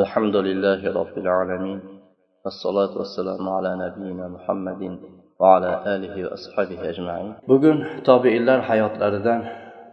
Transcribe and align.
الحمد 0.00 0.36
لله 0.36 0.80
رب 1.00 1.18
العالمين 1.18 1.80
والصلاة 2.44 2.92
والسلام 2.98 3.48
على 3.48 3.70
نبينا 3.84 4.28
محمد 4.28 4.82
وعلى 5.40 5.70
آله 5.94 6.14
وأصحابه 6.24 6.78
أجمعين 6.90 7.34
bugun 7.48 7.86
tobiinlar 8.04 8.60
hayotlaridan 8.60 9.44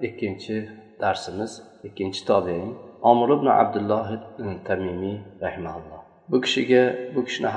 ikkinchi 0.02 0.70
darsimiz 1.02 1.64
ikkinchi 1.84 2.26
tobein 2.26 2.78
omir 3.02 3.30
ibn 3.38 3.48
abdulloh 3.48 4.08
tamimiy 4.68 5.18
rahimaulloh 5.42 6.02
bu 6.32 6.42
kishiga 6.42 6.84
bu 7.16 7.26
kishini 7.28 7.50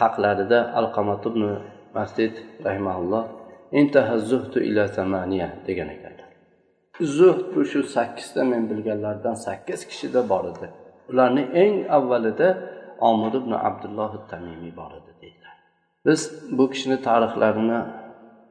haqlarida 0.00 0.58
alqamat 0.80 1.26
ibn 1.30 1.42
masjid 1.94 2.32
rahimaulloh 2.66 3.24
intaha 3.80 4.18
zuhtu 4.30 4.58
ila 4.68 4.88
samaniya 4.88 5.48
degan 5.66 5.88
ekanlar 5.96 6.28
zuhd 7.18 7.44
bu 7.54 7.60
shu 7.70 7.80
sakkizta 7.94 8.40
men 8.50 8.62
bilganlardan 8.70 9.34
sakkiz 9.46 9.80
kishida 9.90 10.20
bor 10.32 10.44
edi 10.52 10.68
Ularni 11.10 11.42
eng 11.62 11.74
avvalida 11.96 12.48
omir 13.10 13.32
ibn 13.40 13.52
abdulloh 13.68 14.12
tamimiy 14.30 14.72
bor 14.80 14.90
edi 15.00 15.12
deydilar 15.22 15.56
biz 16.06 16.20
bu 16.56 16.64
kishini 16.72 16.98
tarixlarini 17.08 17.80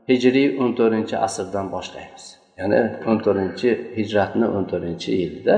hijriy 0.10 0.48
o'n 0.62 0.72
to'rtinchi 0.80 1.16
asrdan 1.28 1.68
boshlaymiz. 1.76 2.26
Ya'ni 2.60 2.82
o'n 3.10 3.18
to'rtinchi 3.26 3.70
hijratni 3.98 4.46
o'n 4.56 4.66
to'rtinchi 4.72 5.10
yilda 5.22 5.56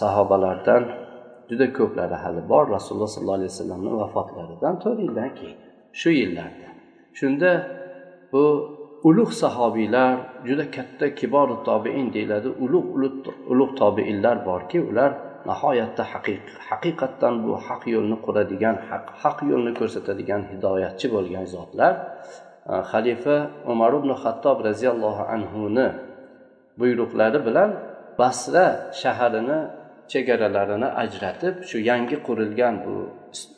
sahobalardan 0.00 0.82
juda 1.50 1.66
ko'plari 1.78 2.16
hali 2.24 2.42
bor 2.52 2.64
rasululloh 2.76 3.10
sollallohu 3.14 3.38
alayhi 3.40 3.52
vasallamni 3.54 3.90
vafotlaridan 4.00 4.74
to'rt 4.82 4.98
yildan 5.04 5.30
keyin 5.38 5.58
shu 6.00 6.10
yillarda. 6.20 6.68
Shunda 7.18 7.50
bu 8.32 8.44
ulug' 9.08 9.34
sahobiylar 9.42 10.14
juda 10.48 10.64
katta 10.76 11.06
kibor 11.18 11.48
tobein 11.68 12.06
deyiladi 12.14 12.48
ulug' 12.64 12.88
ulug' 13.52 13.74
tobiinlar 13.82 14.36
borki 14.48 14.78
ular 14.90 15.10
nihoyatda 15.50 16.04
haqiqatdan 16.68 17.34
bu 17.44 17.52
haq 17.66 17.82
yo'lni 17.94 18.16
quradigan 18.26 18.76
haq 18.88 19.04
haq 19.22 19.38
yo'lni 19.50 19.72
ko'rsatadigan 19.80 20.42
hidoyatchi 20.50 21.06
bo'lgan 21.14 21.44
zotlar 21.54 21.92
e, 22.72 22.74
xalifa 22.90 23.36
umar 23.72 23.92
ibn 24.00 24.10
xattob 24.22 24.56
roziyallohu 24.68 25.22
anhuni 25.34 25.88
buyruqlari 26.80 27.38
bilan 27.46 27.70
basra 28.20 28.66
shaharini 29.02 29.58
chegaralarini 30.12 30.88
ajratib 31.04 31.54
shu 31.68 31.76
yangi 31.90 32.16
qurilgan 32.26 32.74
bu 32.84 32.94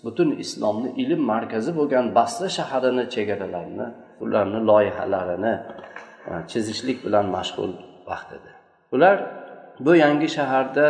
butun 0.05 0.29
islomni 0.45 0.91
ilm 1.03 1.21
markazi 1.33 1.71
bo'lgan 1.79 2.05
basra 2.19 2.49
shaharini 2.59 3.05
chegaralarini 3.15 3.87
ularni 4.25 4.61
loyihalarini 4.71 5.55
e, 6.31 6.33
chizishlik 6.51 6.99
bilan 7.07 7.27
mashg'ul 7.37 7.73
vaqt 8.11 8.31
edi. 8.39 8.51
Ular 8.95 9.17
bu 9.85 9.93
yangi 10.05 10.29
shaharda 10.37 10.87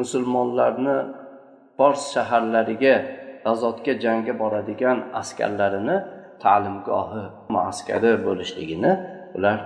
musulmonlarni 0.00 0.96
fors 1.76 2.02
shaharlariga 2.14 2.94
g'azotga 3.44 3.92
jangga 4.04 4.34
boradigan 4.42 4.98
askarlarini 5.20 5.96
ta'limgohi 6.44 7.22
muaskari 7.54 8.12
bo'lishligini 8.26 8.92
ular 9.36 9.58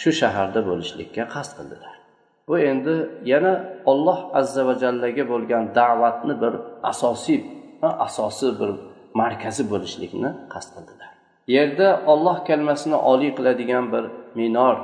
shu 0.00 0.10
shaharda 0.20 0.60
bo'lishlikka 0.68 1.22
qasd 1.34 1.52
qildilar. 1.58 1.94
Bu 2.48 2.54
endi 2.70 2.94
yana 3.32 3.52
olloh 3.90 4.18
azza 4.40 4.62
va 4.68 4.74
jallaga 4.84 5.24
bo'lgan 5.32 5.62
da'vatni 5.78 6.34
bir 6.42 6.54
asosiy 6.92 7.40
asosi 8.06 8.48
bir 8.60 8.70
markazi 9.20 9.64
bo'lishlikni 9.72 10.30
qasd 10.52 10.70
qildilar. 10.74 11.10
Yerda 11.56 11.88
olloh 12.12 12.36
kalmasini 12.48 12.96
oliy 13.12 13.30
qiladigan 13.38 13.84
bir 13.94 14.04
minor 14.40 14.76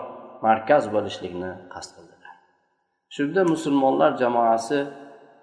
markaz 0.47 0.85
bo'lishlikni 0.95 1.51
qasd 1.75 1.91
qildi 1.97 2.10
shunda 3.11 3.45
musulmonlar 3.45 4.17
jamoasi 4.17 4.87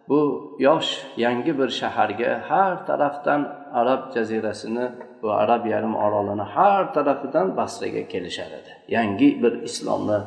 bu 0.09 0.19
yosh 0.59 0.91
yangi 1.17 1.59
bir 1.59 1.69
shaharga 1.69 2.41
har 2.49 2.85
tarafdan 2.87 3.41
arab 3.73 4.01
jazirasini 4.15 4.85
bu 5.21 5.31
arab 5.31 5.65
yarim 5.65 5.95
orolini 5.95 6.41
har 6.41 6.93
tarafidan 6.93 7.57
basraga 7.57 8.07
kelishar 8.07 8.51
edi 8.59 8.71
yangi 8.87 9.43
bir 9.43 9.53
islomni 9.67 10.19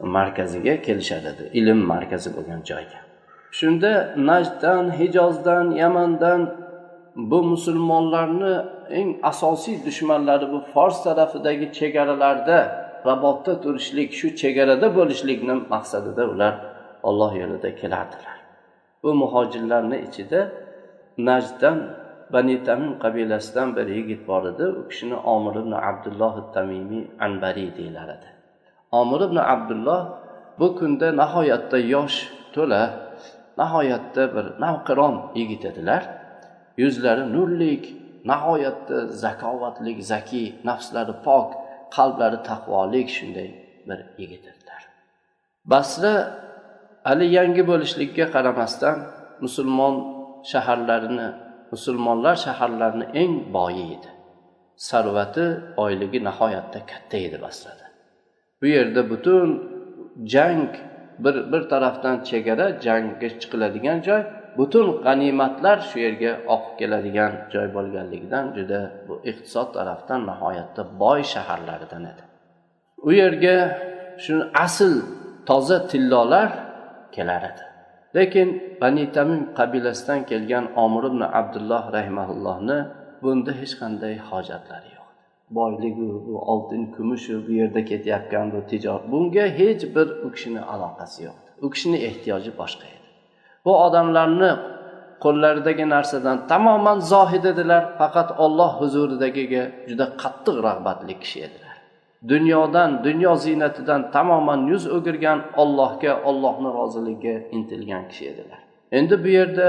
markaziga 0.00 0.82
kelishar 0.86 1.22
edi 1.32 1.42
ilm 1.52 1.78
markazi 1.92 2.28
bo'lgan 2.36 2.60
joyga. 2.70 2.98
Shunda 3.58 3.92
najddan 4.16 4.84
hijozdan 4.98 5.66
yamandan 5.70 6.40
bu 7.16 7.42
musulmonlarni 7.42 8.54
eng 8.98 9.08
asosiy 9.22 9.76
dushmanlari 9.86 10.52
bu 10.52 10.58
fors 10.72 10.96
tarafidagi 11.04 11.66
chegaralarda 11.78 12.58
rabotda 13.06 13.52
turishlik 13.62 14.10
shu 14.18 14.36
chegarada 14.40 14.86
bo'lishlikni 14.98 15.54
maqsadida 15.74 16.24
ular 16.32 16.73
olloh 17.08 17.32
yo'lida 17.40 17.70
kelardilar. 17.80 18.38
Bu 19.02 19.10
muhojirlarni 19.22 19.98
ichida 20.06 20.40
najddan 21.28 21.78
bani 22.34 22.56
tamim 22.66 22.92
qabilasidan 23.04 23.68
bir 23.76 23.86
yigit 23.96 24.22
bor 24.28 24.42
edi. 24.52 24.64
U 24.80 24.82
kishini 24.90 25.16
omir 25.34 25.54
ibn 25.62 25.72
abdulloh 25.90 26.34
tamimiy 26.56 27.04
anbariy 27.26 27.70
deyilar 27.78 28.08
edi 28.16 28.28
omir 29.00 29.20
ibn 29.28 29.36
abdulloh 29.54 30.02
bu 30.58 30.66
kunda 30.78 31.08
nihoyatda 31.22 31.78
yosh 31.94 32.16
to'la 32.54 32.82
nihoyatda 33.60 34.22
bir 34.34 34.46
navqiron 34.64 35.14
yigit 35.38 35.64
edilar. 35.70 36.02
Yuzlari 36.82 37.24
nurlik 37.34 37.84
nihoyatda 38.30 38.98
zakovatlik 39.24 39.98
zakiy 40.12 40.46
nafslari 40.68 41.14
pok 41.26 41.48
qalblari 41.96 42.38
taqvolik 42.50 43.08
shunday 43.16 43.48
bir 43.88 43.98
yigit 44.20 44.44
edilar. 44.52 44.82
Basra 45.72 46.14
hali 47.06 47.26
yangi 47.38 47.62
bo'lishligiga 47.70 48.26
qaramasdan 48.34 48.96
musulmon 49.44 49.94
shaharlarini 50.52 51.28
musulmonlar 51.72 52.34
shaharlarini 52.46 53.06
eng 53.22 53.34
boyi 53.56 53.84
edi. 53.96 54.10
Sarvati 54.88 55.46
oyligi 55.84 56.18
nihoyatda 56.28 56.78
katta 56.90 57.16
edi 57.26 57.38
basrada. 57.44 57.86
Bu 58.60 58.66
yerda 58.76 59.02
butun 59.10 59.48
jang 60.34 60.70
bir 61.24 61.52
bir 61.52 61.62
tarafdan 61.72 62.16
chegara 62.28 62.66
jangga 62.86 63.28
chiqiladigan 63.40 63.98
joy 64.06 64.22
butun 64.58 64.86
g'animatlar 65.04 65.78
shu 65.88 65.96
yerga 66.06 66.32
oqib 66.54 66.74
keladigan 66.80 67.32
joy 67.52 67.66
bo'lganligidan 67.76 68.44
juda 68.56 68.80
bu 69.06 69.14
iqtisod 69.30 69.68
tarafdan 69.76 70.20
nihoyatda 70.30 70.82
boy 71.02 71.20
shaharlardan 71.32 72.04
edi. 72.12 72.22
U 73.08 73.10
yerga 73.22 73.56
shu 74.24 74.34
asl 74.66 74.92
toza 75.48 75.78
tillolar 75.90 76.48
kelar 77.16 77.42
edi 77.50 77.64
lekin 78.16 78.48
bani 78.80 79.04
tamim 79.16 79.42
qabilasidan 79.58 80.20
kelgan 80.30 80.64
omir 80.84 81.04
ibn 81.10 81.22
abdulloh 81.40 81.84
rahimaullohni 81.96 82.78
bunda 83.22 83.52
hech 83.60 83.74
qanday 83.80 84.14
hojatlari 84.30 84.90
yo'q. 84.96 85.08
Boyligu 85.56 86.08
bu 86.26 86.34
oltin 86.52 86.82
kumushu 86.94 87.34
bu 87.46 87.52
yerda 87.60 87.80
ketayotgan 87.90 88.46
bu 88.54 88.60
tijorat 88.70 89.04
bunga 89.12 89.46
hech 89.60 89.82
bir 89.94 90.06
u 90.26 90.28
kishini 90.34 90.60
aloqasi 90.72 91.18
yo'qdi 91.26 91.48
u 91.64 91.66
kishini 91.74 91.98
ehtiyoji 92.08 92.50
boshqa 92.60 92.86
edi. 92.94 93.08
Bu 93.64 93.72
odamlarni 93.86 94.50
qo'llaridagi 95.24 95.84
narsadan 95.94 96.36
tamoman 96.52 96.98
zohid 97.12 97.44
edilar 97.52 97.82
faqat 98.00 98.28
olloh 98.44 98.70
huzuridagiga 98.80 99.62
juda 99.88 100.06
qattiq 100.22 100.56
rag'batli 100.68 101.14
kishi 101.22 101.38
edilar. 101.46 101.63
Dunyodan 102.32 102.90
dunyo 103.04 103.32
ziynatidan 103.44 104.10
tamoman 104.14 104.60
yuz 104.72 104.84
o'girgan 104.96 105.40
ollohga 105.62 106.12
ollohni 106.28 106.70
roziligiga 106.78 107.36
intilgan 107.56 108.04
kishi 108.10 108.24
edilar. 108.32 108.60
Endi 108.98 109.14
bu 109.24 109.28
yerda 109.38 109.68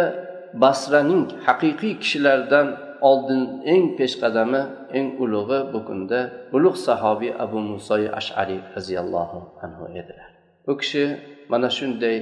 basraning 0.64 1.26
haqiqiy 1.48 1.94
kishilaridan 2.02 2.68
oldin 3.10 3.42
eng 3.74 3.86
peshqadami 3.98 4.62
eng 4.98 5.08
ulug'i 5.24 5.60
bu 5.74 5.80
kunda 5.88 6.20
ulug' 6.56 6.80
sahobiy 6.88 7.32
abu 7.46 7.60
muso 7.72 7.96
ashariy 8.20 8.62
roziyallohu 8.76 9.40
anhu 9.64 9.84
edilar. 10.00 10.30
Bu 10.68 10.74
kishi 10.82 11.04
mana 11.52 11.70
shunday 11.78 12.18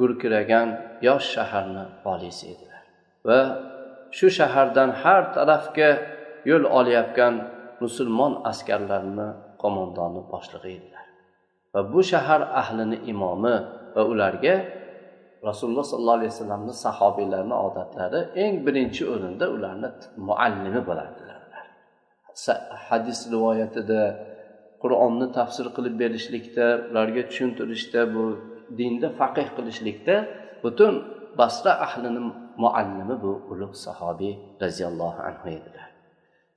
gurkiragan 0.00 0.68
yosh 1.06 1.26
shaharni 1.34 1.84
voliysi 2.04 2.44
edilar 2.54 2.82
va 3.28 3.40
shu 4.16 4.26
shahardan 4.38 4.90
har 5.02 5.22
tarafga 5.36 5.90
yo'l 6.50 6.64
olayotgan 6.78 7.34
musulmon 7.82 8.32
askarlarini 8.50 9.28
qo'mondoni 9.62 10.20
boshlig'i 10.32 10.70
edilar. 10.78 11.06
Va 11.74 11.80
bu 11.92 12.00
shahar 12.12 12.40
ahlini 12.62 12.98
imomi 13.12 13.56
va 13.94 14.02
ularga 14.12 14.54
rasululloh 15.48 15.84
sollallohu 15.90 16.18
alayhi 16.20 16.32
vasallamni 16.34 16.74
sahobiylarni 16.84 17.56
odatlari 17.66 18.20
eng 18.44 18.54
birinchi 18.66 19.02
o'rinda 19.12 19.44
ularni 19.56 19.88
muallimi 20.28 20.80
bo'lardilar. 20.88 21.36
Hadis 22.88 23.18
rivoyatida 23.32 24.02
qur'onni 24.82 25.26
tafsir 25.38 25.66
qilib 25.76 25.94
berishlikda 26.02 26.66
ularga 26.90 27.22
tushuntirishda 27.30 28.00
bu 28.14 28.24
dinda 28.78 29.08
faqih 29.20 29.48
qilishlikda 29.56 30.16
butun 30.64 30.94
basra 31.40 31.72
ahlini 31.86 32.20
muallimi 32.62 33.16
bu 33.24 33.32
ulug' 33.52 33.76
sahobiy 33.86 34.34
roziyallohu 34.62 35.20
anhu 35.28 35.46
edilar. 35.58 35.85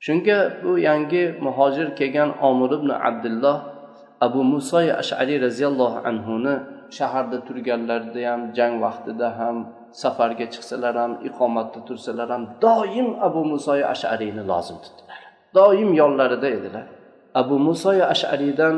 Shunga 0.06 0.38
bu 0.64 0.72
yangi 0.88 1.24
muhojir 1.46 1.88
kelgan 2.00 2.30
omir 2.50 2.72
ibn 2.80 2.90
abdulloh 3.10 3.58
abu 4.26 4.40
muso 4.54 4.80
ashariy 5.02 5.38
roziyallohu 5.46 5.98
anhuni 6.10 6.56
shaharda 6.98 7.38
turganlarida 7.48 8.22
ham 8.30 8.42
jang 8.58 8.74
vaqtida 8.86 9.28
ham 9.40 9.58
safarga 10.02 10.46
chiqsalar 10.54 10.96
ham 11.02 11.14
iqomatda 11.30 11.80
tursalar 11.88 12.30
ham 12.36 12.44
doim 12.66 13.08
abu 13.28 13.42
muso 13.52 13.74
ashariyni 13.94 14.44
lozim 14.52 14.78
tutdilar. 14.84 15.22
Doim 15.58 15.90
yonlarida 16.02 16.48
edilar. 16.58 16.88
Abu 17.42 17.56
muso 17.68 17.92
ashariydan 18.14 18.76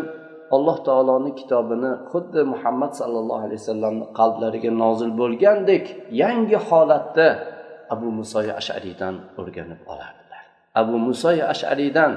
alloh 0.56 0.78
taoloni 0.88 1.32
kitobini 1.40 1.92
xuddi 2.12 2.42
muhammad 2.54 2.92
sallallohu 3.00 3.44
alayhi 3.48 3.62
vasallamni 3.64 4.06
qalblariga 4.20 4.72
nozil 4.84 5.12
bo'lgandek 5.22 5.86
yangi 6.24 6.58
holatda 6.68 7.28
abu 7.94 8.08
muso 8.18 8.40
ashariydan 8.62 9.16
o'rganib 9.40 9.82
olardi. 9.94 10.21
Abu 10.76 10.96
muso 10.98 11.30
ashariydan 11.54 12.12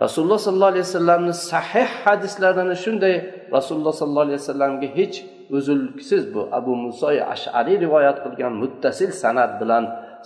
rasululloh 0.00 0.38
sollallohu 0.38 0.72
alayhi 0.72 0.86
vasallamni 0.88 1.34
sahih 1.34 1.88
hadislarini 2.04 2.76
shunday. 2.84 3.16
Rasululloh 3.52 3.92
sollallohu 3.92 4.26
alayhi 4.28 4.40
vasallamga 4.42 4.88
hech 4.98 5.16
uzilsiz 5.56 6.22
bu 6.34 6.48
abu 6.58 6.72
muso 6.84 7.06
ashariy 7.34 7.76
rivoyat 7.84 8.18
qilgan 8.24 8.52
muttasil 8.62 9.10
san'at 9.22 9.52
bilan 9.60 9.84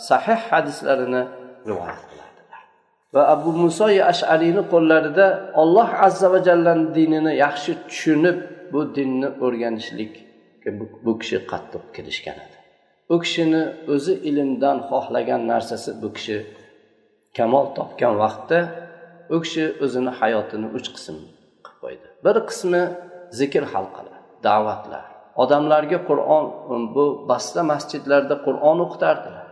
sahih 0.09 0.41
hadislarini 0.51 1.23
rivoyat 1.71 2.03
qiladilar. 2.11 2.63
Va 3.15 3.23
abu 3.35 3.51
muso 3.63 3.87
ashariyni 4.13 4.63
qo'llarida 4.73 5.27
olloh 5.63 5.89
azza 6.07 6.27
va 6.33 6.39
jallani 6.49 6.85
dinini 6.97 7.33
yaxshi 7.45 7.73
tushunib 7.89 8.37
bu 8.73 8.81
dinni 8.97 9.29
o'rganishlikka 9.45 10.71
bu 11.05 11.13
kishi 11.21 11.39
qattiq 11.51 11.85
kirishgan 11.95 12.37
edi. 12.45 12.57
U 13.15 13.17
kishini 13.25 13.63
o'zi 13.95 14.15
ilmdan 14.29 14.79
xohlagan 14.91 15.43
narsasi 15.53 15.91
bu 16.03 16.09
kishi 16.17 16.37
kamol 17.39 17.67
topgan 17.79 18.15
vaqtda 18.25 18.59
u 19.35 19.37
kishi 19.45 19.65
o'zini 19.85 20.13
hayotini 20.21 20.69
uch 20.79 20.89
qism 20.97 21.17
qilib 21.65 21.79
qo'ydi. 21.85 22.07
Bir 22.25 22.37
qismi 22.49 22.83
zikr 23.41 23.65
halqalar 23.73 24.19
da'vatlar. 24.47 25.05
Odamlarga 25.43 25.99
qur'on 26.09 26.45
bu 26.95 27.05
basta 27.31 27.61
masjidlarda 27.73 28.35
qur'on 28.47 28.79
o'qitardilar. 28.87 29.49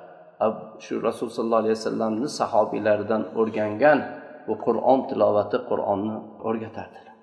Shu 0.84 0.94
rasul 1.08 1.28
sollallohu 1.36 1.62
alayhi 1.64 1.76
vasallamni 1.78 2.28
sahobiylaridan 2.40 3.22
o'rgangan 3.40 3.98
bu 4.46 4.54
qur'on 4.66 4.98
tilovati 5.10 5.58
qur'onni 5.70 6.16
o'rgatardilar. 6.48 7.14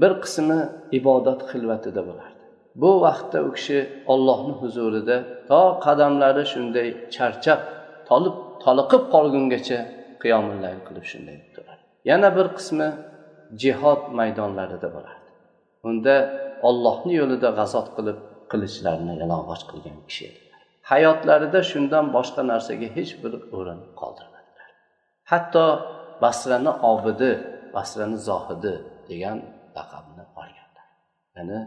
Bir 0.00 0.12
qismi 0.24 0.58
ibodat 0.98 1.40
xilvatida 1.50 2.00
bo'lardi. 2.08 2.42
Bu 2.82 2.90
vaqtda 3.06 3.38
u 3.48 3.50
kishi 3.56 3.78
ollohni 4.12 4.54
huzurida 4.62 5.16
to 5.50 5.62
qadamlari 5.84 6.44
shunday 6.52 6.88
charchab 7.14 7.60
tolib 8.08 8.36
toliqib 8.64 9.02
qolgungacha 9.14 9.78
qiyomillayl 10.22 10.80
qilib 10.88 11.04
shunday 11.12 11.38
turadi. 11.54 11.82
Yana 12.10 12.28
bir 12.36 12.46
qismi 12.58 12.88
jihod 13.62 14.02
maydonlarida 14.18 14.88
bo'lardi 14.96 15.30
unda 15.88 16.14
ollohni 16.68 17.12
yo'lida 17.20 17.48
g'azot 17.58 17.88
qilib 17.96 18.18
qilichlarini 18.50 19.14
yalang'och 19.22 19.62
qilgan 19.70 19.98
kishi 20.08 20.24
edilar 20.30 20.48
hayotlarida 20.92 21.60
shundan 21.70 22.04
boshqa 22.16 22.42
narsaga 22.50 22.88
hech 22.96 23.12
bir 23.22 23.32
o'rin 23.58 23.80
qoldirmadilar. 24.00 24.68
Hatto 25.30 25.64
basrani 26.22 26.72
obidi 26.92 27.30
basrani 27.76 28.18
zohidi 28.28 28.74
degan 29.08 29.38
laqabni 29.76 30.24
olganlar. 30.40 30.86
Ya'ni 31.36 31.58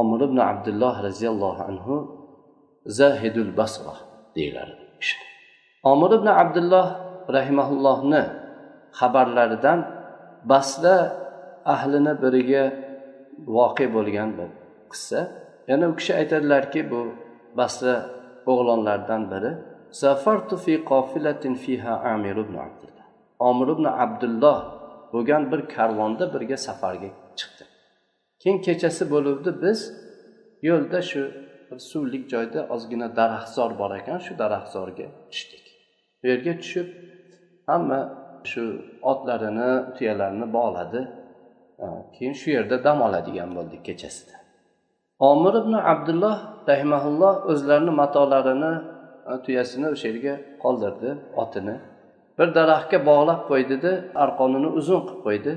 omir 0.00 0.20
ibn 0.28 0.38
abdulloh 0.50 0.94
roziyallohu 1.06 1.62
anhu 1.70 1.94
zahidul 2.98 3.52
basra 3.60 3.94
deyiladi 4.36 4.74
omir 5.90 6.10
ibn 6.18 6.28
abdulloh 6.42 6.86
rahimaullohni 7.36 8.22
xabarlaridan 8.98 9.78
basra 10.50 10.96
ahlini 11.74 12.14
biriga 12.22 12.64
voqe 13.56 13.86
bo'lgan 13.96 14.30
bir 14.38 14.48
qissa. 14.92 15.20
Yana 15.70 15.84
u 15.90 15.94
kishi 15.98 16.12
aytadilarki 16.20 16.80
bu 16.90 17.00
basra 17.58 17.94
o'g'lonlaridan 18.52 19.22
biri 19.32 19.50
zafartu 20.02 20.56
fi 20.64 20.74
qofilatin 20.92 21.54
fiha 21.64 21.94
amir 22.14 22.36
ibn 22.44 22.56
abdulloh. 22.66 23.06
Omir 23.48 23.68
ibn 23.74 23.86
abdulloh 24.04 24.58
bo'lgan 25.12 25.42
bir 25.52 25.60
karvonda 25.74 26.24
birga 26.34 26.56
safarga 26.66 27.10
chiqdi. 27.38 27.64
Keyin 28.40 28.58
kechasi 28.66 29.04
bo'luvdi 29.14 29.50
biz 29.62 29.78
yo'lda 30.68 31.00
shu 31.10 31.22
bir 31.68 31.78
suvlik 31.90 32.24
joyda 32.32 32.60
ozgina 32.74 33.08
daraxtzor 33.18 33.70
bor 33.80 33.90
ekan 34.00 34.18
shu 34.26 34.32
daraxtzorga 34.42 35.06
tushdik. 35.30 35.65
Bu 36.18 36.24
yerga 36.32 36.52
tushib 36.62 36.88
hamma 37.70 38.00
shu 38.50 38.62
otlarini 39.10 39.70
tuyalarini 39.96 40.46
bog'ladi. 40.56 41.00
Keyin 42.14 42.34
shu 42.40 42.48
yerda 42.56 42.76
dam 42.86 42.98
oladigan 43.06 43.50
bo'ldik 43.56 43.82
kechasida. 43.88 44.34
Omir 45.30 45.54
ibn 45.62 45.74
abdulloh 45.92 46.36
rahimaulloh 46.70 47.34
o'zlarini 47.52 47.92
matolarini 48.00 48.72
tuyasini 49.44 49.86
o'sha 49.94 50.06
yerga 50.10 50.34
qoldirdi 50.62 51.10
otini. 51.42 51.76
Bir 52.38 52.48
daraxtga 52.58 52.98
bog'lab 53.10 53.40
qo'ydida 53.50 53.92
arqonini 54.24 54.68
uzun 54.78 55.00
qilib 55.06 55.22
qo'ydi. 55.26 55.52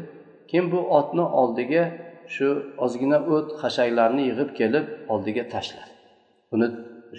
Keyin 0.49 0.67
bu 0.73 0.79
otni 0.99 1.25
oldiga 1.41 1.83
shu 2.35 2.47
ozgina 2.85 3.17
o't 3.35 3.47
xashaklarni 3.61 4.21
yig'ib 4.29 4.49
kelib 4.59 4.85
oldiga 5.13 5.43
tashladi. 5.53 5.91
Uni 6.53 6.67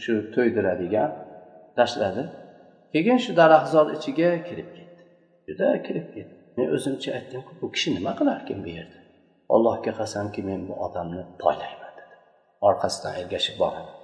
shu 0.02 0.14
to'ydiradigan 0.34 1.10
tashladi. 1.78 2.22
Keyin 2.92 3.18
shu 3.24 3.32
daraxtzor 3.40 3.86
ichiga 3.96 4.30
kirib 4.48 4.68
ketdi. 4.76 5.02
Juda 5.48 5.68
kirib 5.86 6.06
ketdi. 6.14 6.34
Men 6.56 6.66
o'zimcha 6.76 7.10
aytdimku 7.18 7.52
bu 7.60 7.66
kishi 7.74 7.88
nima 7.96 8.12
qilarkan 8.18 8.58
bu 8.64 8.70
yerda? 8.78 8.98
Allohga 9.54 9.92
qasamki 10.00 10.40
men 10.48 10.60
bu 10.68 10.74
odamni 10.86 11.22
poylayman 11.42 11.92
dedi. 11.98 12.14
Orqasidan 12.68 13.12
ergashib 13.20 13.56
boraman 13.62 13.96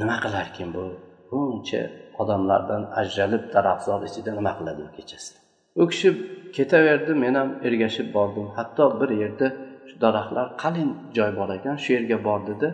nima 0.00 0.16
qilarkan 0.24 0.68
bu? 0.76 0.84
Buncha 1.30 1.82
odamlardan 2.22 2.82
ajralib 3.00 3.44
daraxtzor 3.54 4.00
ichida 4.08 4.30
nima 4.38 4.52
qiladi 4.58 4.80
u 4.88 4.90
kechasi? 4.96 5.32
U 5.80 5.84
kishi 5.92 6.08
ketaverdi 6.56 7.12
men 7.24 7.34
ham 7.40 7.50
ergashib 7.68 8.08
bordim. 8.16 8.46
Hatto 8.58 8.84
bir 9.00 9.10
yerda 9.22 9.46
shu 9.88 9.94
daraxtlar 10.04 10.46
qalin 10.62 10.90
joy 11.16 11.30
bor 11.38 11.48
ekan 11.58 11.76
shu 11.84 11.90
yerga 11.96 12.18
bordida 12.28 12.68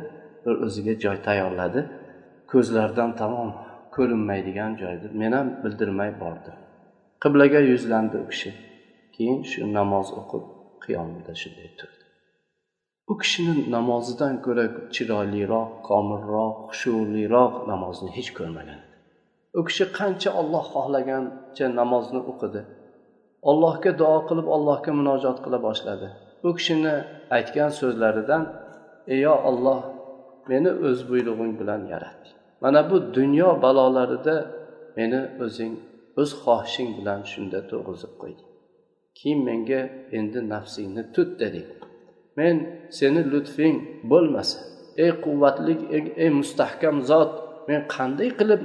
bir 0.44 0.54
o'ziga 0.66 0.94
joy 1.04 1.16
tayyorladi. 1.26 1.80
Ko'zlardan 2.52 3.10
tamom 3.20 3.50
ko'rinmaydigan 3.96 4.72
joyda 4.82 5.06
men 5.20 5.32
ham 5.38 5.48
bildirmay 5.62 6.10
bordi 6.22 6.52
qiblaga 7.22 7.60
yuzlandi 7.70 8.16
u 8.24 8.26
kishi. 8.32 8.50
Keyin 9.14 9.40
shu 9.50 9.60
namoz 9.78 10.08
o'qib 10.20 10.44
qiyomida 10.84 11.32
shunday 11.42 11.70
turdi. 11.78 12.04
U 13.10 13.12
kishini 13.22 13.54
namozidan 13.76 14.34
ko'ra 14.44 14.64
chiroyliroq 14.94 15.70
komilroq 15.88 16.56
xushuliroq 16.70 17.54
namozni 17.70 18.10
hech 18.16 18.30
ko'rmagan 18.38 18.80
u 19.58 19.60
kishi 19.68 19.84
qancha 19.98 20.30
olloh 20.40 20.64
xohlagancha 20.74 21.66
namozni 21.80 22.20
o'qidi 22.30 22.62
ollohga 23.50 23.90
duo 24.00 24.18
qilib 24.28 24.46
allohga 24.56 24.90
munojot 24.98 25.38
qila 25.44 25.58
boshladi. 25.66 26.08
U 26.46 26.50
kishini 26.58 26.94
aytgan 27.36 27.70
so'zlaridan 27.80 28.44
ey 29.14 29.24
olloh 29.50 29.80
meni 30.50 30.70
o'z 30.88 30.98
buyrug'ing 31.10 31.52
bilan 31.60 31.80
yaratding 31.92 32.39
mana 32.62 32.80
bu 32.90 32.96
dunyo 33.14 33.48
balolarida 33.62 34.36
meni 34.96 35.20
o'zing 35.44 35.74
o'z 36.20 36.30
xohishing 36.42 36.90
bilan 36.98 37.20
shunda 37.32 37.58
turg'izib 37.70 38.12
qo'yding 38.20 38.50
keyin 39.18 39.40
menga 39.48 39.80
endi 40.18 40.40
nafsingni 40.54 41.02
tut 41.14 41.30
deding 41.42 41.70
men 42.38 42.54
seni 42.98 43.20
lutfing 43.32 43.76
bo'lmasa 44.10 44.58
ey 45.04 45.10
quvvatli 45.24 45.74
ey 46.24 46.30
mustahkam 46.40 46.96
zot 47.10 47.32
men 47.68 47.80
qanday 47.94 48.30
qilib 48.38 48.62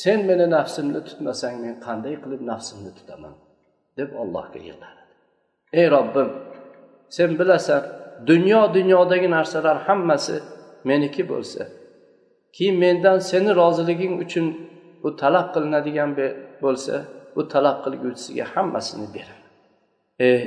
sen 0.00 0.18
meni 0.28 0.46
nafsimni 0.56 1.00
tutmasang 1.08 1.54
men 1.64 1.74
qanday 1.86 2.14
qilib 2.22 2.40
nafsimni 2.50 2.90
tutaman? 2.98 3.34
deb 3.98 4.10
allohga 4.22 4.60
yig'ladi 4.68 5.02
ey 5.80 5.86
robbim 5.96 6.28
sen 7.16 7.30
bilasan 7.40 7.82
dunyo 8.30 8.60
dunyodagi 8.76 9.28
narsalar 9.36 9.76
hammasi 9.86 10.36
meniki 10.88 11.22
bo'lsa 11.32 11.62
keyin 12.56 12.76
mendan 12.84 13.18
seni 13.30 13.50
roziliging 13.60 14.14
uchun 14.24 14.46
bu 15.02 15.08
talab 15.22 15.46
qilinadigan 15.54 16.10
bo'lsa 16.64 16.94
bu 17.34 17.42
talab 17.52 17.76
qilguvchisiga 17.84 18.44
hammasini 18.54 19.06
beraman 19.14 19.50
ey 20.28 20.40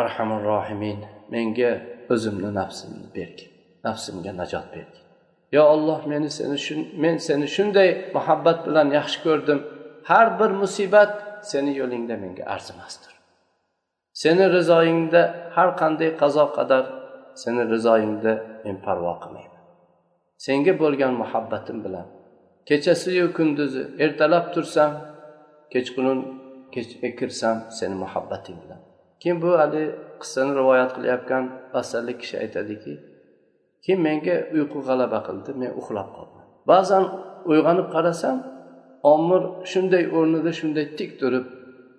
arhamur 0.00 0.42
rohimin 0.52 0.98
menga 1.32 1.72
o'zimni 2.14 2.50
nafsimni 2.60 3.08
bergin 3.16 3.50
nafsimga 3.86 4.32
najot 4.40 4.66
bergin 4.74 5.04
yo 5.52 5.62
olloh 5.74 6.00
meni 6.12 6.30
seni 6.38 6.58
shun 6.66 6.80
men 7.02 7.16
seni 7.28 7.46
shunday 7.56 7.90
muhabbat 8.16 8.58
bilan 8.66 8.88
yaxshi 8.98 9.18
ko'rdim. 9.26 9.60
Har 10.10 10.26
bir 10.40 10.50
musibat 10.62 11.12
seni 11.50 11.72
yo'lingda 11.80 12.16
menga 12.24 12.44
arzimasdir. 12.54 13.12
Seni 14.22 14.44
rizoyingda 14.56 15.22
har 15.56 15.68
qanday 15.80 16.10
qazo 16.22 16.46
qadar 16.56 16.84
seni 17.42 17.62
rizoyingda 17.72 18.32
men 18.64 18.76
parvo 18.86 19.12
qilmayman. 19.22 19.59
Senga 20.44 20.72
bo'lgan 20.82 21.12
muhabbatim 21.22 21.78
bilan. 21.84 22.06
Kechasiyu 22.68 23.26
kunduzi 23.38 23.82
ertalab 24.04 24.46
tursam 24.54 24.90
kechqurun 25.72 26.20
kirsam 27.18 27.56
seni 27.78 27.96
muhabbating 28.04 28.56
bilan. 28.62 28.80
Keyin 29.20 29.38
bu 29.42 29.50
haligi 29.60 29.86
qissani 30.20 30.52
rivoyat 30.60 30.90
qilayotgan 30.96 31.44
basralik 31.74 32.16
kishi 32.22 32.36
aytadiki 32.44 32.92
keyin 33.84 34.00
menga 34.06 34.36
uyqu 34.56 34.78
g'alaba 34.88 35.18
qildi 35.28 35.50
men 35.60 35.70
uxlab 35.80 36.08
qoldim. 36.16 36.42
Ba'zan 36.70 37.04
uyg'onib 37.50 37.88
qarasam 37.94 38.36
omir 39.14 39.42
shunday 39.72 40.04
o'rnida 40.16 40.52
shunday 40.60 40.86
tik 40.98 41.10
turib 41.20 41.46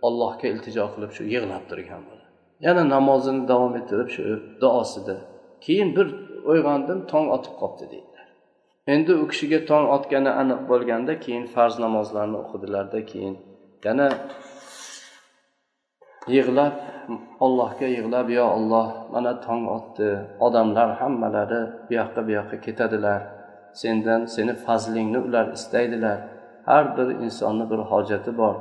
allohga 0.07 0.45
iltijo 0.53 0.85
qilib 0.93 1.11
shu 1.17 1.23
yig'lab 1.33 1.63
turgan 1.71 2.03
yana 2.65 2.83
namozini 2.95 3.41
davom 3.51 3.73
ettirib 3.79 4.09
shu 4.15 4.21
duosida 4.61 5.15
keyin 5.65 5.89
bir 5.97 6.07
uyg'ondim 6.51 6.99
tong 7.11 7.27
otib 7.35 7.53
qolibdi 7.61 7.85
deydi. 7.93 8.10
Endi 8.93 9.13
u 9.21 9.25
kishiga 9.31 9.59
tong 9.69 9.85
otgani 9.95 10.31
aniq 10.41 10.61
bo'lganda 10.71 11.13
keyin 11.23 11.45
farz 11.53 11.75
namozlarni 11.85 12.37
o'qidilarda 12.43 12.99
keyin 13.11 13.35
yana 13.85 14.07
yig'lab 16.35 16.73
allohga 17.45 17.87
yig'lab 17.97 18.27
yo 18.37 18.45
olloh 18.57 18.87
mana 19.13 19.33
tong 19.45 19.63
otdi 19.77 20.09
odamlar 20.47 20.89
hammalari 21.01 21.61
bu 21.87 21.93
yoqqa 21.99 22.21
bu 22.27 22.31
yoqqa 22.39 22.57
ketadilar. 22.65 23.21
Sendan 23.81 24.21
seni 24.35 24.53
fazlingni 24.65 25.19
ular 25.27 25.45
istaydilar. 25.57 26.17
Har 26.65 26.85
bir 26.97 27.07
insonni 27.25 27.65
bir 27.71 27.81
hojati 27.91 28.31
bor. 28.37 28.55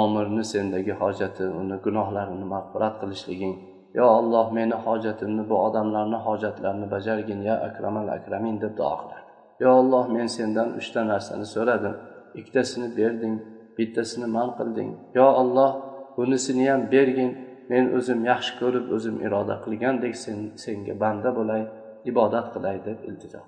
Omirni 0.00 0.44
sendagi 0.52 0.92
hojati 1.02 1.44
uni 1.60 1.76
gunohlarini 1.84 2.46
mag'firat 2.54 2.94
qilishliging. 3.00 3.54
Yo 3.98 4.04
olloh 4.18 4.46
meni 4.58 4.76
hojatimni 4.86 5.44
bu 5.50 5.56
odamlarni 5.66 6.18
hojatlarini 6.26 6.90
bajargin 6.94 7.40
ya 7.48 7.54
akramal 7.68 8.08
akramin 8.16 8.56
deb 8.62 8.72
duo 8.78 8.94
qiladi 9.00 9.23
yo 9.62 9.68
olloh 9.80 10.04
men 10.16 10.26
sendan 10.36 10.68
uchta 10.80 11.00
narsani 11.12 11.46
so'radim. 11.54 11.94
Ikkitasini 12.38 12.88
berding 12.98 13.34
bittasini 13.78 14.26
man 14.36 14.48
qilding. 14.58 14.90
Yo 15.18 15.26
olloh 15.40 15.70
bunisini 16.16 16.64
ham 16.70 16.82
bergin 16.94 17.30
men 17.72 17.84
o'zim 17.96 18.20
yaxshi 18.30 18.52
ko'rib 18.60 18.86
o'zim 18.96 19.16
iroda 19.26 19.54
qilgandek 19.64 20.14
sen 20.24 20.38
senga 20.64 20.94
banda 21.02 21.30
bo'lay 21.38 21.62
ibodat 22.10 22.46
qilay 22.54 22.76
deb 22.88 22.98
iltijo 23.08 23.40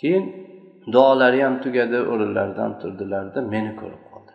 keyin 0.00 0.24
duolari 0.94 1.40
ham 1.46 1.54
tugadi 1.64 1.98
o'rinlaridan 2.12 2.72
turdilarda 2.80 3.40
meni 3.54 3.72
ko'rib 3.80 4.02
qoldi 4.10 4.32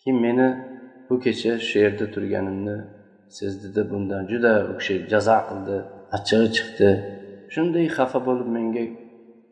keyin 0.00 0.18
meni 0.26 0.48
bu 1.08 1.14
kecha 1.24 1.52
shu 1.68 1.76
yerda 1.84 2.06
turganimni 2.14 2.76
sezdida 3.38 3.82
bundan 3.90 4.22
juda 4.32 4.52
u 4.70 4.72
kishi 4.78 4.94
jazo 5.12 5.38
qildi 5.48 5.76
achchig'i 6.16 6.48
chiqdi. 6.56 6.90
Shunday 7.54 7.86
xafa 7.96 8.18
bo'lib 8.28 8.48
menga 8.56 8.84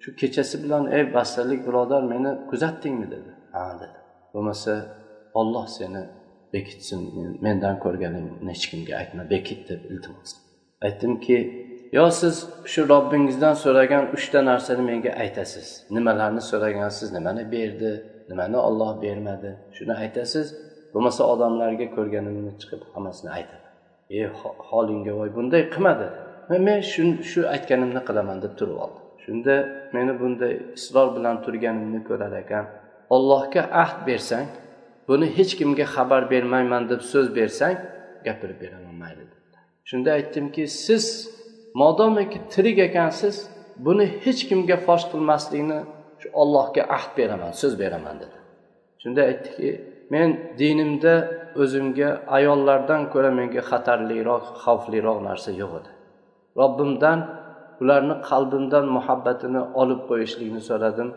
shu 0.06 0.16
kechasi 0.16 0.64
bilan 0.64 0.92
ey 0.92 1.14
basralik 1.14 1.66
birodar 1.66 2.02
meni 2.02 2.46
kuzatdingmi? 2.50 3.10
dedi. 3.10 3.30
Ha 3.52 3.76
dedi. 3.80 3.98
Bo'lmasa 4.34 4.72
olloh 5.34 5.66
seni 5.66 6.02
bekitsin 6.52 7.00
mendan 7.42 7.78
ko'rganingni 7.84 8.50
hech 8.50 8.66
kimga 8.70 8.94
aytma 9.02 9.22
bekit 9.30 9.60
deb 9.68 9.80
iltimos 9.90 10.30
aytdimki 10.86 11.38
yo 11.92 12.10
siz 12.20 12.36
shu 12.72 12.80
robbingizdan 12.92 13.54
so'ragan 13.64 14.04
uchta 14.16 14.44
narsani 14.50 14.82
menga 14.90 15.12
aytasiz. 15.22 15.68
Nimalarni 15.96 16.42
so'ragansiz 16.50 17.08
nimani 17.16 17.42
berdi 17.54 17.92
nimani 18.30 18.56
olloh 18.68 18.92
bermadi 19.02 19.50
shuni 19.76 19.94
aytasiz. 20.02 20.46
Bo'lmasa 20.94 21.22
odamlarga 21.32 21.86
ko'rganimni 21.96 22.52
chiqib 22.60 22.82
hammasini 22.94 23.30
aytaman 23.38 23.72
e 24.16 24.20
holingga 24.70 25.12
voy 25.18 25.30
bunday 25.36 25.62
qilma 25.74 25.92
dedi. 26.02 26.18
Men 26.68 26.80
shu 26.92 27.02
shu 27.30 27.40
aytganimni 27.54 28.00
qilaman 28.08 28.38
deb 28.44 28.54
turib 28.60 28.78
oldi 28.86 29.05
shunda 29.26 29.54
meni 29.94 30.12
bunday 30.20 30.54
isror 30.78 31.08
bilan 31.16 31.36
turganimni 31.44 32.00
ko'rar 32.08 32.32
ekan 32.42 32.64
ollohga 33.16 33.62
ahd 33.82 33.98
bersang 34.08 34.48
buni 35.08 35.26
hech 35.36 35.52
kimga 35.58 35.86
xabar 35.94 36.22
bermayman 36.32 36.82
deb 36.90 37.00
so'z 37.12 37.26
bersang 37.38 37.76
gapirib 38.26 38.58
beraman 38.64 38.94
mayli 39.02 39.24
shunda 39.90 40.10
aytdimki 40.18 40.64
siz 40.84 41.04
modomiki 41.82 42.38
tirik 42.52 42.78
ekansiz 42.88 43.36
buni 43.86 44.06
hech 44.24 44.40
kimga 44.48 44.76
fosh 44.86 45.04
qilmaslikni 45.12 45.78
shu 46.20 46.28
ollohga 46.42 46.82
ahd 46.96 47.10
beraman 47.18 47.52
so'z 47.60 47.74
beraman 47.82 48.16
dedi 48.22 48.36
shunda 49.02 49.20
aytdiki 49.30 49.70
men 50.14 50.28
dinimda 50.60 51.14
o'zimga 51.62 52.10
ayollardan 52.36 53.02
ko'ra 53.12 53.30
menga 53.38 53.62
xatarliroq 53.70 54.44
xavfliroq 54.64 55.18
narsa 55.28 55.50
yo'q 55.60 55.72
edi. 55.80 55.90
Robbimdan 56.60 57.18
ularni 57.82 58.14
qalbimdan 58.30 58.86
muhabbatini 58.96 59.62
olib 59.80 60.00
qo'yishlikni 60.10 60.62
so'radim. 60.70 61.08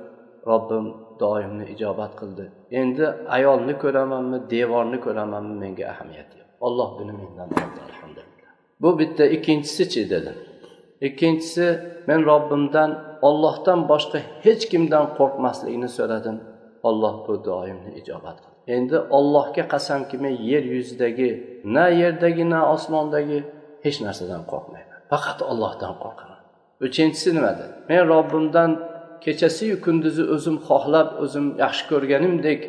Robbim 0.51 0.85
doimni 1.23 1.65
ijobat 1.73 2.13
qildi. 2.19 2.45
Endi 2.81 3.05
ayolni 3.37 3.73
ko'ramanmi 3.83 4.37
devorni 4.53 4.97
ko'ramanmi 5.05 5.55
menga 5.63 5.85
ahamiyat 5.93 6.29
yo'q. 6.39 6.47
Olloh 6.67 6.89
buni 6.99 7.13
mendan 7.19 7.49
oldi 7.61 7.79
alhamdulillah. 7.89 8.49
Bu 8.81 8.89
bitta 8.99 9.25
ikkinchisichi 9.35 10.01
dedim. 10.13 10.37
Ikkinchisi 11.07 11.67
men 12.07 12.19
robbimdan 12.31 12.91
ollohdan 13.27 13.79
boshqa 13.91 14.19
hech 14.45 14.63
kimdan 14.71 15.05
qo'rqmaslikni 15.17 15.89
so'radim. 15.97 16.37
Olloh 16.89 17.15
bu 17.27 17.33
duoyimni 17.45 17.91
ijobat 18.01 18.37
qildi. 18.43 18.57
Endi 18.75 18.97
ollohga 19.17 19.63
qasamki 19.73 20.15
men 20.23 20.35
yer 20.51 20.63
yuzidagi 20.75 21.29
na 21.75 21.85
yerdagi 22.01 22.45
na 22.53 22.59
osmondagi 22.73 23.39
hech 23.85 23.97
narsadan 24.05 24.43
qo'rqmayman. 24.51 24.99
Faqat 25.11 25.39
ollohdan 25.51 25.93
qo'rqaman. 26.03 26.38
Uchinchisi 26.85 27.29
nimada? 27.35 27.65
Men 27.89 28.01
robbimdan 28.13 28.71
kechasiyu 29.25 29.75
kunduzi 29.85 30.23
o'zim 30.35 30.57
xohlab 30.67 31.09
o'zim 31.23 31.45
yaxshi 31.63 31.83
ko'rganimdek 31.91 32.61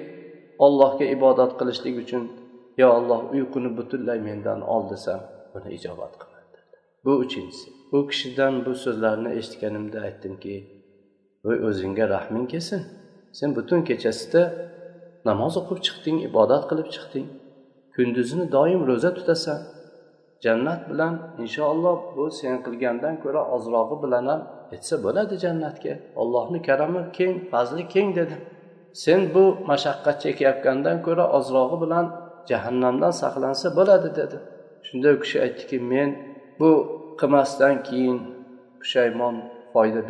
ollohga 0.64 1.07
ibodat 1.17 1.52
qilishlik 1.59 1.97
uchun 2.05 2.25
yo 2.81 2.87
olloh 2.99 3.21
uyquni 3.35 3.71
butunlay 3.79 4.19
mendan 4.29 4.61
ol 4.75 4.83
desam 4.93 5.21
buni 5.52 5.69
ijobat 5.76 6.12
qiladi. 6.23 6.57
Bu 7.05 7.12
uchinchisi. 7.25 7.69
U 7.97 7.99
kishidan 8.11 8.55
bu 8.64 8.73
so'zlarni 8.85 9.31
eshitganimda 9.40 9.99
aytdimki 10.09 10.55
voy 11.45 11.59
o'zingga 11.69 12.05
rahming 12.14 12.47
kelsin. 12.52 12.81
Sen 13.38 13.50
butun 13.57 13.81
kechasida 13.88 14.43
namoz 15.29 15.55
o'qib 15.61 15.79
chiqding 15.87 16.17
ibodat 16.29 16.64
qilib 16.71 16.88
chiqding. 16.95 17.26
Kunduzini 17.97 18.47
doim 18.57 18.81
ro'za 18.90 19.11
tutasan. 19.19 19.59
Jannat 20.44 20.80
bilan 20.90 21.14
inshaalloh 21.42 21.99
bu 22.16 22.25
sen 22.40 22.56
qilgandan 22.64 23.14
ko'ra 23.25 23.42
ozrog'i 23.56 23.97
bilan 24.04 24.25
ham 24.30 24.40
yetsa 24.73 24.94
bo'ladi 25.04 25.35
jannatga. 25.44 25.94
Allohni 26.20 26.59
karami 26.68 27.02
keng 27.18 27.35
fazli 27.50 27.82
keng 27.94 28.09
dedi. 28.20 28.37
Sen 29.02 29.20
bu 29.35 29.44
mashaqqat 29.70 30.16
chekayotgandan 30.25 30.97
ko'ra 31.06 31.25
ozrog'i 31.38 31.76
bilan 31.85 32.06
jahannamdan 32.50 33.12
saqlansa 33.23 33.68
bo'ladi 33.78 34.09
dedi. 34.20 34.37
Shunda 34.87 35.09
u 35.14 35.16
kishi 35.23 35.37
aytdiki 35.44 35.78
men 35.92 36.11
bu 36.61 36.70
qilmasdan 37.20 37.75
keyin 37.88 38.18
pushaymon 38.80 39.37
foyda 39.73 40.00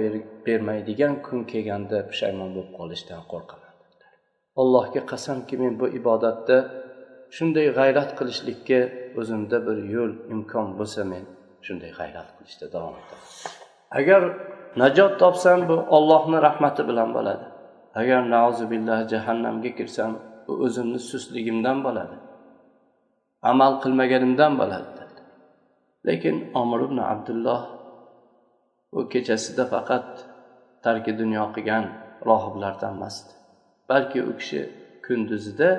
bermaydigan 0.46 1.14
kun 1.26 1.40
kelganda 1.50 1.98
pushaymon 2.10 2.50
bo'lib 2.54 2.72
qolishdan 2.78 3.22
qo'rqaman 3.32 3.72
allohga 4.60 5.02
qasamki 5.12 5.54
men 5.62 5.72
bu 5.80 5.86
ibodatda 6.00 6.56
shunday 7.36 7.66
g'ayrat 7.78 8.10
qilishlikka 8.18 8.80
o'zimda 9.20 9.58
bir 9.66 9.78
yo'l 9.94 10.12
imkon 10.34 10.68
bo'lsa 10.78 11.02
men 11.12 11.24
shunday 11.66 11.90
g'ayrat 11.98 12.28
qilishda 12.36 12.66
davom 12.74 12.94
etaman. 13.00 13.26
Agar 13.98 14.22
najot 14.82 15.12
topsam 15.22 15.58
bu 15.70 15.76
ollohni 15.96 16.38
rahmati 16.46 16.82
bilan 16.90 17.08
bo'ladi. 17.16 17.46
Agar 18.00 18.20
billah 18.72 18.98
jahannamga 19.12 19.70
kirsam 19.78 20.12
bu 20.46 20.52
o'zimni 20.64 21.00
sustligimdan 21.10 21.78
bo'ladi. 21.86 22.16
Amal 23.50 23.72
qilmaganimdan 23.82 24.52
bo'ladi 24.60 25.00
lekin 26.06 26.36
omir 26.54 26.80
ibn 26.86 26.98
abdulloh 26.98 27.62
u 28.92 29.08
kechasida 29.12 29.64
faqat 29.74 30.08
tarki 30.84 31.12
dunyo 31.20 31.44
qilgan 31.54 31.84
rohiblardan 32.28 32.94
emasdi. 32.96 33.32
Balki 33.88 34.18
u 34.30 34.32
kishi 34.40 34.60
kunduzida 35.06 35.70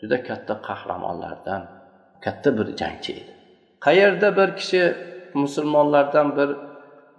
juda 0.00 0.18
katta 0.28 0.54
qahramonlardan 0.68 1.62
katta 2.24 2.48
bir 2.58 2.68
jangchi 2.80 3.12
edi. 3.20 3.32
Qayerda 3.86 4.28
bir 4.38 4.48
kishi 4.58 4.82
musulmonlardan 5.42 6.28
bir 6.38 6.50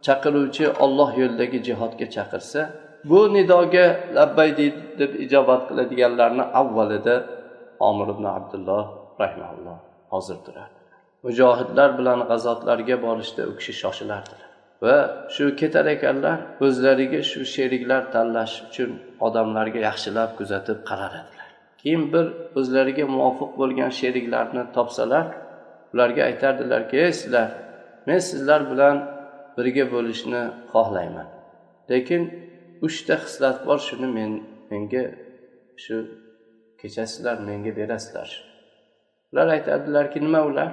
chaqiruvchi 0.06 0.66
olloh 0.84 1.10
yo'lidagi 1.22 1.60
jihodga 1.68 2.08
chaqirsa 2.16 2.62
bu 3.10 3.20
nidoga 3.36 3.86
labbay 4.18 4.50
deb 5.00 5.12
ijobat 5.26 5.62
qiladiganlarni 5.70 6.44
avvalida 6.62 7.16
omir 7.90 8.08
ibn 8.16 8.26
abdulloh 8.38 8.84
rahmaulloh 9.24 9.78
hozir 10.14 10.38
turadi 10.46 10.76
mujohidlar 11.26 11.90
bilan 12.00 12.20
g'azotlarga 12.30 12.96
borishda 13.06 13.42
u 13.52 13.54
kishi 13.60 13.74
shoshilardilar 13.82 14.50
va 14.86 14.96
shu 15.36 15.46
ketar 15.62 15.86
ekanlar 15.96 16.38
o'zlariga 16.66 17.22
shu 17.32 17.42
sheriklar 17.56 18.04
tanlash 18.16 18.56
uchun 18.68 18.92
odamlarga 19.28 19.80
yaxshilab 19.90 20.30
kuzatib 20.40 20.80
qarar 20.90 21.14
edilar 21.22 21.37
keyin 21.88 22.14
bir 22.14 22.26
o'zlariga 22.60 23.06
muvofiq 23.16 23.52
bo'lgan 23.60 23.92
sheriklarni 24.00 24.64
topsalar 24.76 25.26
ularga 25.94 26.22
aytardilarki 26.30 26.96
ey 27.06 27.14
sizlar 27.20 27.50
men 28.08 28.20
sizlar 28.30 28.62
bilan 28.72 28.98
birga 29.58 29.86
bo'lishni 29.94 30.42
xohlayman. 30.72 31.28
Lekin 31.92 32.24
uchta 32.88 33.16
xislat 33.24 33.58
bor 33.68 33.80
shuni 33.88 34.10
men 34.18 34.32
menga 34.72 35.04
shu 35.84 35.96
kechasizlar 36.82 37.38
menga 37.50 37.72
berasizlar. 37.80 38.30
Ular 39.32 39.48
aytadilarki 39.56 40.20
nima 40.26 40.42
ular? 40.50 40.72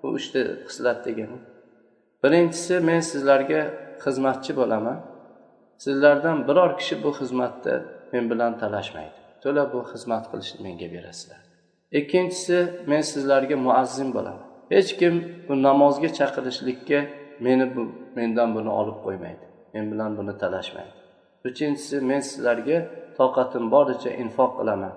Bu 0.00 0.08
uchta 0.18 0.40
xislat 0.68 0.98
degani. 1.06 1.38
Birinchisi 2.22 2.74
men 2.88 3.00
sizlarga 3.10 3.60
xizmatchi 4.04 4.52
bo'laman. 4.60 4.98
Sizlardan 5.84 6.38
biror 6.48 6.70
kishi 6.78 6.94
bu 7.04 7.10
xizmatni 7.20 7.76
men 8.12 8.24
bilan 8.30 8.52
talashmaydi. 8.62 9.21
To'la 9.42 9.64
bu 9.72 9.80
xizmat 9.90 10.24
qilishni 10.30 10.60
menga 10.66 10.88
berasizlar. 10.94 11.40
Ikkinchisi 11.98 12.58
men 12.90 13.02
sizlarga 13.12 13.56
muazzim 13.66 14.08
bo'laman. 14.16 14.46
Hech 14.74 14.90
kim 15.00 15.14
bu 15.48 15.54
namozga 15.66 16.08
chaqirishlikka 16.18 17.00
meni 17.46 17.66
bu 17.74 17.82
mendan 18.16 18.48
buni 18.56 18.70
olib 18.80 18.98
qo'ymaydi. 19.06 19.44
Men 19.74 19.84
bilan 19.92 20.10
buni 20.18 20.32
talashmaydi. 20.42 20.94
Uchinchisi 21.48 21.96
men 22.10 22.20
sizlarga 22.30 22.78
toqatim 23.18 23.64
boricha 23.74 24.10
infoq 24.22 24.50
qilaman. 24.58 24.94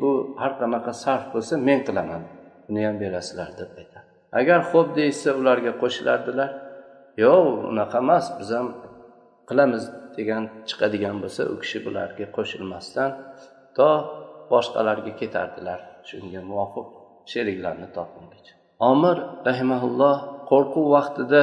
Bu 0.00 0.10
har 0.40 0.52
qanaqa 0.60 0.92
sarf 1.04 1.24
bo'lsa 1.34 1.54
men 1.68 1.80
qilaman. 1.88 2.22
Buni 2.66 2.80
ham 2.86 2.96
berasizlar 3.02 3.50
deb 3.60 3.70
aytadi 3.80 4.02
agar 4.40 4.60
xo'p 4.70 4.88
deyishsa 4.98 5.30
ularga 5.40 5.72
qo'shilardilar. 5.82 6.50
Yo'q 7.24 7.44
unaqa 7.70 7.98
emas 8.04 8.26
biz 8.38 8.50
ham 8.56 8.68
qilamiz 9.48 9.84
degan 10.18 10.44
chiqadigan 10.68 11.16
bo'lsa 11.22 11.42
u 11.52 11.54
kishi 11.62 11.78
bularga 11.86 12.26
qo'shilmasdan 12.36 13.10
to 13.76 13.90
boshqalarga 14.52 15.12
ketardilar. 15.20 15.80
Shunga 16.08 16.40
muvofiq 16.50 16.88
sheriklarni 17.32 17.88
topgungacha 17.96 18.54
omir 18.90 19.16
rahimaulloh 19.48 20.16
qo'rquv 20.50 20.86
vaqtida 20.96 21.42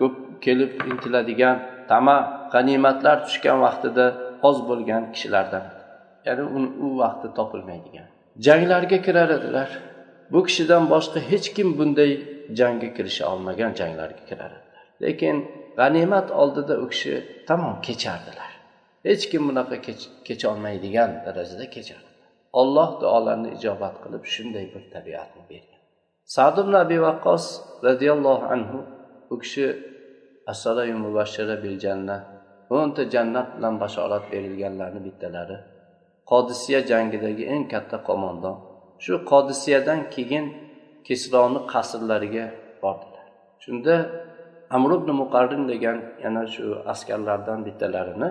ko'p 0.00 0.16
kelib 0.44 0.72
intiladigan 0.90 1.56
tama 1.90 2.16
g'animatlar 2.54 3.16
tushgan 3.26 3.58
vaqtida 3.66 4.06
oz 4.48 4.58
bo'lgan 4.68 5.02
kishilardan 5.14 5.64
ya'ni 6.26 6.42
u 6.86 6.88
vaqtda 7.02 7.28
topilmaydigan. 7.38 8.08
Janglarga 8.46 8.98
kirar 9.06 9.30
edilar. 9.38 9.70
Bu 10.32 10.40
kishidan 10.48 10.82
boshqa 10.94 11.18
hech 11.30 11.46
kim 11.56 11.68
bunday 11.78 12.10
jangga 12.58 12.88
kirisha 12.96 13.24
olmagan 13.32 13.70
janglarga 13.80 14.22
kirar 14.30 14.50
edilar. 14.58 14.84
Lekin 15.04 15.36
g'animat 15.80 16.28
oldida 16.40 16.74
u 16.84 16.86
kishi 16.92 17.14
tamom 17.48 17.74
kechardilar. 17.86 18.49
Hech 19.06 19.22
kim 19.30 19.42
bunaqa 19.48 19.76
kecha 20.26 20.46
olmaydigan 20.52 21.10
darajada 21.26 21.66
kechardi 21.74 22.10
olloh 22.60 22.90
duolarni 23.00 23.48
ijobat 23.56 23.94
qilib 24.02 24.24
shunday 24.32 24.64
bir 24.74 24.82
tabiatni 24.94 25.42
bergan. 25.50 25.80
Sad 26.34 26.56
ibn 26.62 26.74
abi 26.84 26.98
vaqqos 27.06 27.44
roziyallohu 27.86 28.44
anhu 28.54 28.78
u 29.32 29.34
kishi 29.42 29.66
assalomu 30.52 30.98
mubashshara 31.06 31.56
bil 31.64 31.76
jannat 31.84 32.22
o'nta 32.76 33.02
jannat 33.14 33.48
bilan 33.56 33.74
bashorat 33.82 34.24
berilganlarni 34.32 35.00
bittalari 35.06 35.58
qodisiya 36.30 36.80
jangidagi 36.90 37.44
eng 37.54 37.64
katta 37.72 37.96
qo'mondon 38.08 38.56
shu 39.04 39.12
qodisiyadan 39.32 40.00
keyin 40.14 40.46
kisroni 41.06 41.60
qasrlariga 41.72 42.46
bordilar. 42.82 43.26
Shunda 43.64 43.94
amr 44.76 44.90
ibn 44.98 45.10
muqarrin 45.22 45.64
degan 45.72 45.98
yana 46.24 46.42
shu 46.54 46.64
askarlardan 46.92 47.58
bittalarini 47.66 48.30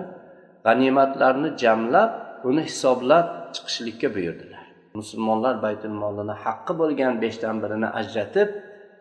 g'animatlarni 0.66 1.50
jamlab 1.62 2.10
uni 2.48 2.62
hisoblab 2.68 3.26
chiqishlikka 3.54 4.08
buyurdilar. 4.16 4.64
Musulmonlar 5.00 5.54
baytul 5.64 5.94
molini 6.02 6.34
haqqi 6.44 6.72
bo'lgan 6.80 7.12
beshdan 7.22 7.56
birini 7.62 7.88
ajratib 8.00 8.48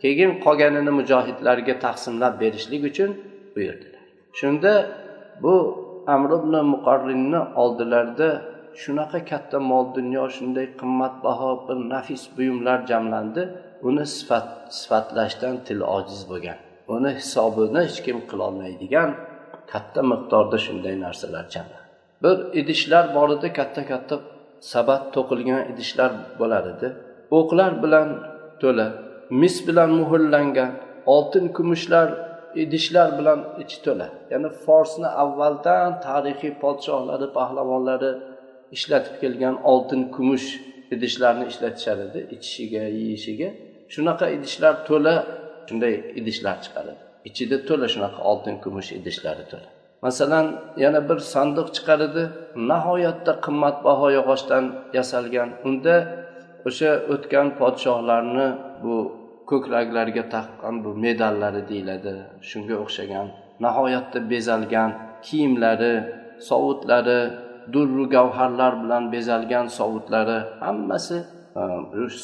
keyin 0.04 0.32
qolganini 0.46 0.92
mujohidlarga 1.00 1.76
taqsimlab 1.86 2.34
berishlik 2.42 2.82
uchun 2.90 3.10
buyurdilar. 3.56 4.04
Shunda 4.40 4.74
bu 5.44 5.56
amr 6.16 6.32
ibn 6.40 6.54
muqarrinni 6.74 7.42
oldilarida 7.64 8.30
shunaqa 8.82 9.20
katta 9.32 9.58
mol 9.72 9.86
dunyo 9.98 10.24
shunday 10.36 10.68
qimmatbaho 10.80 11.52
bir 11.68 11.78
nafis 11.94 12.24
buyumlar 12.38 12.78
jamlandi. 12.92 13.44
Uni 13.88 14.06
sifat 14.16 14.48
sifatlashdan 14.80 15.56
til 15.68 15.80
ojiz 15.98 16.22
bo'lgan 16.32 16.60
uni 16.96 17.12
hisobini 17.20 17.82
hech 17.88 18.00
kim 18.06 18.18
qilolmaydigan 18.30 19.10
katta 19.72 20.02
miqdorda 20.12 20.58
shunday 20.66 20.96
narsalar 21.06 21.46
jamlandi 21.56 21.90
bir 22.24 22.38
idishlar 22.62 23.06
bor 23.16 23.30
edi 23.38 23.48
katta 23.60 23.82
katta 23.92 24.16
sabat 24.74 25.04
to'qilgan 25.16 25.62
idishlar 25.72 26.12
bo'lar 26.40 26.64
edi. 26.74 26.88
O'qlar 27.38 27.72
bilan 27.84 28.10
to'la 28.62 28.88
mis 29.42 29.56
bilan 29.68 29.90
muhrlangan 30.00 30.72
oltin 31.16 31.46
kumushlar 31.58 32.08
idishlar 32.64 33.10
bilan 33.20 33.40
ichi 33.64 33.78
to'la. 33.86 34.08
Ya'ni 34.32 34.50
forsni 34.66 35.10
avvaldan 35.24 35.90
tarixiy 36.08 36.54
podshohlari 36.64 37.28
pahlavonlari 37.38 38.12
ishlatib 38.76 39.16
kelgan 39.22 39.56
oltin 39.72 40.02
kumush 40.16 40.48
idishlarni 40.96 41.46
ishlatishar 41.52 41.98
edi 42.08 42.20
ichishiga 42.36 42.84
yeyishiga. 43.00 43.50
Shunaqa 43.94 44.26
idishlar 44.36 44.74
to'la 44.90 45.16
shunday 45.68 45.94
idishlar 46.20 46.58
chiqaradi. 46.66 47.09
Ichida 47.28 47.58
to'la 47.68 47.88
shunaqa 47.94 48.20
oltin 48.32 48.56
kumush 48.64 48.90
idishlari 48.98 49.46
to'la. 49.52 49.70
Masalan 50.06 50.46
yana 50.84 51.00
bir 51.10 51.20
sandiq 51.34 51.68
chiqardi 51.76 52.24
nihoyatda 52.72 53.32
qimmatbaho 53.46 54.08
yog'ochdan 54.18 54.64
yasalgan. 54.98 55.50
Unda 55.68 55.96
o'sha 56.68 56.92
o'tgan 57.14 57.48
podshohlarni 57.60 58.48
bu 58.84 58.96
ko'kraklariga 59.50 60.24
taqqan 60.36 60.76
bu 60.84 60.90
medallari 61.06 61.62
deyiladi. 61.72 62.14
Shunga 62.50 62.76
o'xshagan 62.84 63.28
nihoyatda 63.66 64.20
bezalgan 64.32 64.92
kiyimlari 65.26 65.94
sovutlari 66.50 67.22
durru 67.74 68.10
gavharlar 68.10 68.84
bilan 68.84 69.12
bezalgan 69.12 69.68
sovutlari 69.68 70.40
hammasi 70.60 71.18
e, 71.60 71.64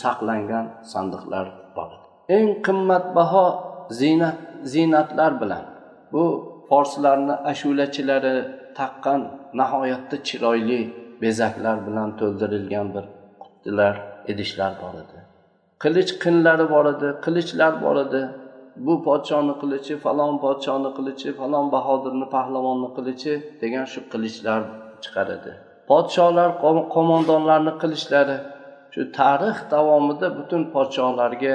saqlangan 0.02 0.66
sandiqlar 0.92 1.46
bor 1.76 1.90
eng 2.38 2.50
qimmatbaho 2.66 3.46
ziynat 4.00 4.38
ziynatlar 4.73 5.32
bilan. 5.41 5.65
Bu 6.13 6.23
forslarni 6.69 7.36
ashulachilari 7.51 8.36
taqqan 8.80 9.21
nihoyatda 9.60 10.17
chiroyli 10.28 10.82
bezaklar 11.21 11.78
bilan 11.88 12.10
to'ldirilgan 12.19 12.88
bir 12.95 13.06
qutilar 13.43 13.95
idishlar 14.32 14.71
bor 14.82 14.93
edi. 15.04 15.17
Qilich 15.84 16.12
qinlari 16.23 16.65
bor 16.73 16.86
edi 16.93 17.08
qilichlar 17.25 17.73
bor 17.84 17.97
edi. 18.06 18.21
Bu 18.86 18.93
podshoni 19.08 19.54
qilichi 19.62 19.93
falon 20.06 20.34
podshoni 20.45 20.89
qilichi 20.97 21.30
falon 21.39 21.65
bahodirni 21.75 22.28
pahlavonni 22.36 22.89
qilichi 22.97 23.34
degan 23.62 23.86
shu 23.93 23.99
qilichlar 24.13 24.62
chiqar 25.04 25.28
edi. 25.38 25.51
Podsholar 25.91 26.49
qo'mondonlarni 26.95 27.73
qilichlari 27.82 28.38
shu 28.93 29.01
tarix 29.19 29.58
davomida 29.73 30.28
butun 30.38 30.62
podsholarga 30.75 31.54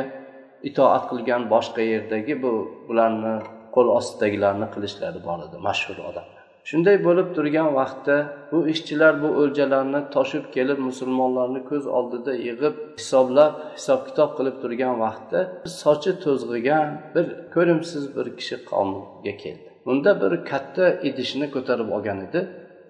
itoat 0.68 1.04
qilgan 1.10 1.42
boshqa 1.54 1.82
yerdagi 1.92 2.34
bu 2.44 2.52
ularni 2.90 3.34
qo'l 3.74 3.88
ostidagilarni 3.98 4.66
qilishlari 4.74 5.20
bor 5.28 5.38
edi 5.46 5.56
mashhur 5.68 5.98
odamlar. 6.10 6.40
Shunday 6.70 6.96
bo'lib 7.06 7.28
turgan 7.36 7.68
vaqtda 7.78 8.16
bu 8.52 8.58
ishchilar 8.72 9.12
bu 9.22 9.28
o'ljalarni 9.42 10.00
toshib 10.16 10.44
kelib 10.56 10.78
musulmonlarni 10.88 11.60
ko'z 11.70 11.84
oldida 11.98 12.32
yig'ib 12.46 12.74
hisoblab 13.00 13.54
hisob 13.76 14.00
kitob 14.08 14.30
qilib 14.38 14.56
turgan 14.62 14.94
vaqtda 15.04 15.40
sochi 15.80 16.12
to'zg'igan 16.24 16.88
bir 17.14 17.26
ko'rimsiz 17.54 18.04
bir 18.16 18.26
kishi 18.38 18.56
qavmga 18.70 19.34
keldi. 19.42 19.68
Unda 19.90 20.10
bir 20.22 20.32
katta 20.50 20.86
idishni 21.08 21.46
ko'tarib 21.54 21.88
olgan 21.96 22.18
edi. 22.26 22.40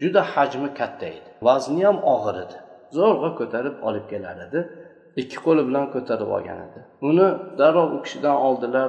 Juda 0.02 0.22
hajmi 0.34 0.68
katta 0.80 1.06
edi. 1.16 1.28
Vazni 1.48 1.82
ham 1.88 1.98
og'ir 2.14 2.36
edi. 2.44 2.56
Zo'rg'a 2.98 3.30
ko'tarib 3.40 3.76
olib 3.88 4.06
kelar 4.12 4.36
edi. 4.46 4.60
Ikki 5.20 5.38
qo'li 5.44 5.62
bilan 5.68 5.86
ko'tarib 5.94 6.30
olgan 6.36 6.58
edi. 6.66 6.80
Uni 7.08 7.28
darrov 7.58 7.88
u 7.96 7.98
kishidan 8.04 8.36
oldilar 8.46 8.88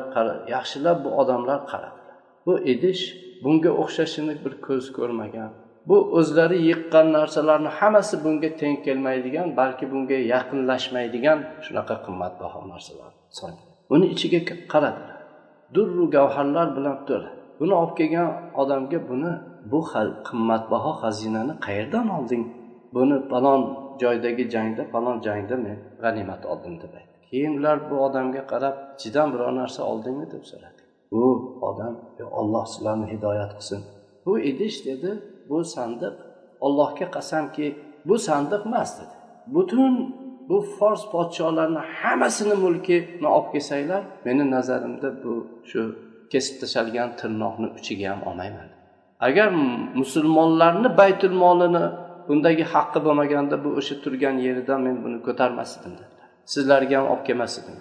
yaxshilab 0.56 0.98
bu 1.06 1.10
odamlar 1.22 1.60
qaradilar. 1.72 2.18
Bu 2.46 2.54
idish 2.74 3.04
bunga 3.44 3.72
o'xshashini 3.84 4.34
bir 4.44 4.54
ko'z 4.68 4.86
ko'rmagan. 4.98 5.52
Bu 5.90 5.98
o'zlari 6.20 6.58
yiqqan 6.70 7.08
narsalarni 7.18 7.72
hammasi 7.80 8.16
bunga 8.26 8.50
teng 8.62 8.78
kelmaydigan 8.86 9.48
balki 9.60 9.86
bunga 9.92 10.18
yaqinlashmaydigan 10.34 11.40
shunaqa 11.66 11.96
qimmatbaho 12.06 12.60
narsalar 12.72 13.12
uni 13.94 14.06
ichiga 14.14 14.40
qaradilar. 14.74 15.20
Durru 15.76 16.04
gavharlar 16.16 16.68
bilan 16.78 16.98
to'la. 17.08 17.30
Buni 17.60 17.74
olib 17.82 17.94
kelgan 18.00 18.30
odamga 18.62 19.00
buni 19.10 19.32
bu 19.72 19.80
qimmatbaho 20.28 20.92
xazinani 21.02 21.54
qayerdan 21.66 22.08
olding? 22.18 22.44
Buni 22.96 23.18
falon 23.30 23.62
joydagi 24.04 24.44
jangda 24.54 24.84
falon 24.94 25.18
jangda 25.28 25.56
men 25.66 25.78
g'animat 26.04 26.44
oldim 26.52 26.76
deb 26.82 26.94
aytdi. 27.00 27.16
Keyin 27.32 27.54
ular 27.60 27.78
bu 27.90 27.96
odamga 28.06 28.42
qarab 28.52 28.76
ichidan 28.96 29.28
biror 29.34 29.54
narsa 29.62 29.82
oldingmi? 29.92 30.26
deb 30.34 30.44
so'radi. 30.52 30.82
U 31.22 31.24
odam 31.70 31.94
olloh 32.40 32.66
sizlarni 32.74 33.08
hidoyat 33.14 33.52
qilsin. 33.58 33.82
Bu 34.26 34.34
idish 34.52 34.78
dedi 34.90 35.12
bu 35.50 35.58
sandiq 35.76 36.16
ollohga 36.66 37.08
qasamki 37.16 37.68
bu 38.08 38.16
sandiq 38.28 38.62
emas 38.70 38.92
dedi. 39.00 39.16
Butun 39.56 39.94
bu 40.50 40.58
fors 40.62 41.04
podsholarini 41.14 41.82
hammasini 42.02 42.56
mulkini 42.64 43.28
olib 43.36 43.48
kelsanglar 43.54 44.02
meni 44.26 44.44
nazarimda 44.56 45.10
bu 45.24 45.34
shu 45.70 45.82
kesib 46.32 46.56
tashlgan 46.62 47.10
tirnoqni 47.20 47.68
uchiga 47.78 48.08
ham 48.12 48.22
olmayman 48.30 48.68
agar 49.28 49.48
musulmonlarni 50.00 50.90
baytul 51.02 51.36
molini 51.44 51.84
bundagi 52.28 52.66
haqqi 52.74 53.00
bo'lmaganda 53.06 53.56
bu 53.64 53.70
o'sha 53.80 53.96
turgan 54.04 54.36
yeridan 54.46 54.80
men 54.88 54.96
buni 55.04 55.18
ko'tarmas 55.28 55.72
edim 55.78 55.94
dedilar. 56.02 56.30
Sizlarga 56.54 56.94
ham 57.00 57.08
olib 57.14 57.24
kelmas 57.28 57.54
edim 57.62 57.78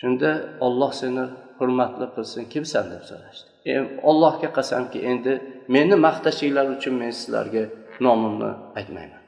shunda 0.00 0.30
olloh 0.66 0.92
seni 1.02 1.24
hurmatli 1.58 2.06
qilsin 2.14 2.42
kimsan 2.52 2.84
deb 2.92 3.02
so'rashdi. 3.10 3.48
E, 3.70 3.74
allohga 4.10 4.48
qasamki 4.58 4.98
endi 5.10 5.32
meni 5.76 5.96
maqtashinglar 6.06 6.66
uchun 6.76 6.94
men 7.02 7.10
sizlarga 7.20 7.64
nomimni 8.06 8.50
aytmayman 8.78 9.22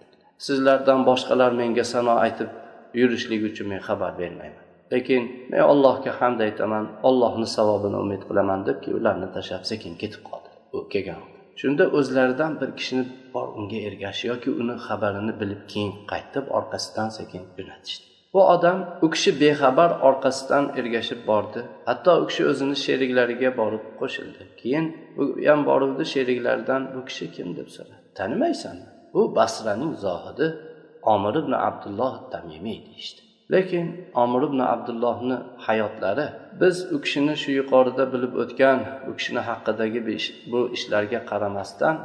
sizlardan 0.46 1.00
boshqalar 1.08 1.50
menga 1.60 1.84
sano 1.92 2.14
aytib 2.26 2.50
yurishligi 3.00 3.44
uchun 3.52 3.66
men 3.72 3.80
xabar 3.88 4.12
bermayman. 4.20 4.64
Lekin 4.92 5.22
men 5.50 5.62
allohga 5.72 6.12
hamd 6.20 6.40
aytaman 6.46 6.84
ollohni 7.08 7.48
savobini 7.56 7.98
umid 8.04 8.22
qilaman 8.28 8.60
deb 8.68 8.78
ularni 8.98 9.28
tashlab 9.36 9.62
sekin 9.70 9.92
ketib 10.02 10.22
qoldi. 10.30 10.48
U 10.74 10.78
kelgan 10.92 11.20
shunda 11.60 11.84
o'zlaridan 11.98 12.60
bir 12.60 12.70
kishini 12.78 13.04
bor 13.34 13.48
unga 13.58 13.78
ergashish 13.88 14.24
yoki 14.32 14.50
uni 14.60 14.76
xabarini 14.86 15.34
bilib 15.40 15.62
keyin 15.72 15.92
qaytib 16.12 16.44
orqasidan 16.58 17.08
sekin 17.18 17.42
jo'natishdi. 17.58 18.04
Bu 18.34 18.40
odam 18.54 18.78
u 19.04 19.10
kishi 19.14 19.30
bexabar 19.40 19.90
orqasidan 20.08 20.64
ergashib 20.78 21.20
bordi. 21.30 21.60
Hatto 21.88 22.12
u 22.22 22.26
kishi 22.30 22.42
o'zini 22.50 22.76
sheriklariga 22.84 23.50
borib 23.60 23.84
qo'shildi. 24.00 24.42
Keyin 24.60 24.86
u 25.20 25.24
ham 25.48 25.60
boruvdi 25.70 26.04
sheriklaridan 26.14 26.82
bu 26.94 27.00
kishi 27.08 27.26
kim? 27.36 27.48
deb 27.58 27.68
so'radi. 27.76 27.96
Tanimaysanmi? 28.18 28.88
Bu 29.14 29.22
basraning 29.36 29.94
zohidi 30.04 30.46
omir 31.14 31.34
ibn 31.42 31.52
abdulloh 31.68 32.14
tamimiy 32.32 32.78
deyishdi. 32.86 33.29
Lekin 33.52 33.86
omir 34.22 34.42
ibn 34.48 34.60
abdullohni 34.74 35.36
hayotlari 35.66 36.26
biz 36.60 36.76
u 36.94 36.96
kishini 37.04 37.34
shu 37.42 37.50
yuqorida 37.60 38.04
bilib 38.12 38.32
o'tgan 38.42 38.78
u 39.10 39.12
kishini 39.18 39.42
haqidagi 39.48 40.00
bu 40.52 40.60
ishlarga 40.76 41.20
qaramasdan 41.30 41.96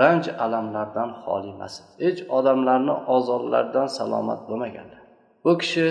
ranj 0.00 0.24
alamlardan 0.44 1.10
xoli 1.24 1.48
emas. 1.54 1.74
Hech 2.04 2.20
odamlarni 2.38 2.94
ozorlardan 3.16 3.88
salomat 3.98 4.40
bo'lmaganlar 4.48 5.00
bu 5.44 5.52
kishi 5.62 5.86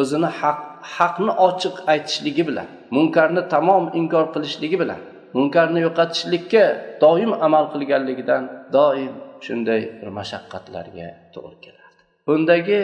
o'zini 0.00 0.28
haq 0.40 0.58
haqni 0.96 1.32
ochiq 1.48 1.76
aytishligi 1.92 2.42
bilan 2.48 2.68
munkarni 2.96 3.42
tamom 3.54 3.84
inkor 4.00 4.24
qilishligi 4.34 4.76
bilan 4.82 5.00
munkarni 5.36 5.78
yo'qotishlikka 5.86 6.64
doim 7.04 7.32
amal 7.46 7.64
qilganligidan 7.72 8.42
doim 8.76 9.12
shunday 9.46 9.82
bir 10.00 10.08
mashaqqatlarga 10.18 11.08
to'g'ri 11.34 11.56
kelardi. 11.64 12.00
Bundagi 12.26 12.80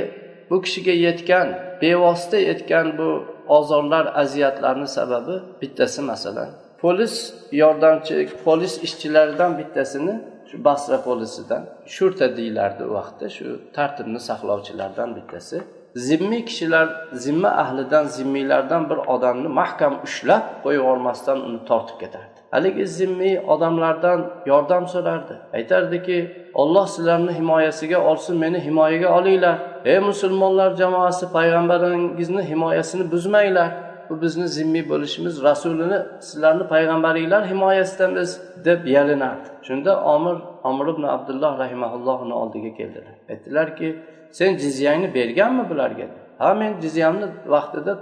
bu 0.53 0.63
kishiga 0.63 0.93
yetgan 1.07 1.49
bevosita 1.83 2.37
yetgan 2.37 2.99
bu 2.99 3.25
ozorlar 3.49 4.13
aziyatlarni 4.15 4.89
sababi 4.89 5.37
bittasi 5.63 6.03
masalan. 6.03 6.49
Polis 6.83 7.35
yordamchi 7.53 8.29
polis 8.45 8.85
ishchilaridan 8.87 9.59
bittasini 9.59 10.15
shu 10.49 10.65
basra 10.65 10.99
polisidan 11.03 11.63
shurta 11.95 12.37
deyilardi 12.37 12.83
u 12.85 12.93
vaqtda 12.99 13.29
shu 13.37 13.47
tartibni 13.77 14.21
saqlovchilardan 14.29 15.11
bittasi. 15.17 15.63
Zimmiy 16.09 16.45
kishilar 16.45 16.87
zimma 17.13 17.49
ahlidan 17.63 18.05
zimmiylardan 18.17 18.91
bir 18.91 18.97
odamni 19.15 19.49
mahkam 19.61 19.95
ushlab 20.07 20.45
qo'yib 20.65 20.81
yubormasdan 20.81 21.39
uni 21.47 21.61
tortib 21.71 21.97
ketardi. 22.03 22.39
Haligi 22.55 22.87
zimmiy 22.99 23.37
odamlardan 23.55 24.21
yordam 24.47 24.85
so'rardi. 24.95 25.35
Aytardiki 25.59 26.19
olloh 26.55 26.87
sizlarni 26.87 27.33
himoyasiga 27.33 27.99
olsin 28.05 28.37
meni 28.37 28.61
himoyaga 28.65 29.19
olinglar. 29.19 29.59
Ey 29.85 29.99
musulmonlar 29.99 30.77
jamoasi 30.77 31.33
payg'ambaringizni 31.33 32.43
himoyasini 32.43 33.11
buzmanglar. 33.13 33.71
Bu 34.11 34.23
bizni 34.23 34.49
zimmiy 34.49 34.89
bo'lishimiz 34.89 35.43
rasulini 35.43 35.99
sizlarni 36.21 36.65
payg'ambaringlar 36.69 37.43
himoyasidamiz 37.51 38.41
deb 38.65 38.87
yalinardi 38.87 39.49
shunda 39.63 40.05
omir 40.15 40.37
omir 40.65 40.87
ibn 40.95 41.03
abdulloh 41.03 41.59
rahimaulloh 41.59 42.23
uni 42.27 42.35
oldiga 42.35 42.75
keldilar. 42.77 43.15
Aytdilarki 43.31 43.89
sen 44.33 44.57
jizyangni 44.57 45.15
berganmi 45.15 45.71
bularga? 45.71 46.07
Ha 46.39 46.55
men 46.55 46.81
jizyamni 46.81 47.27
vaqtida 47.55 47.93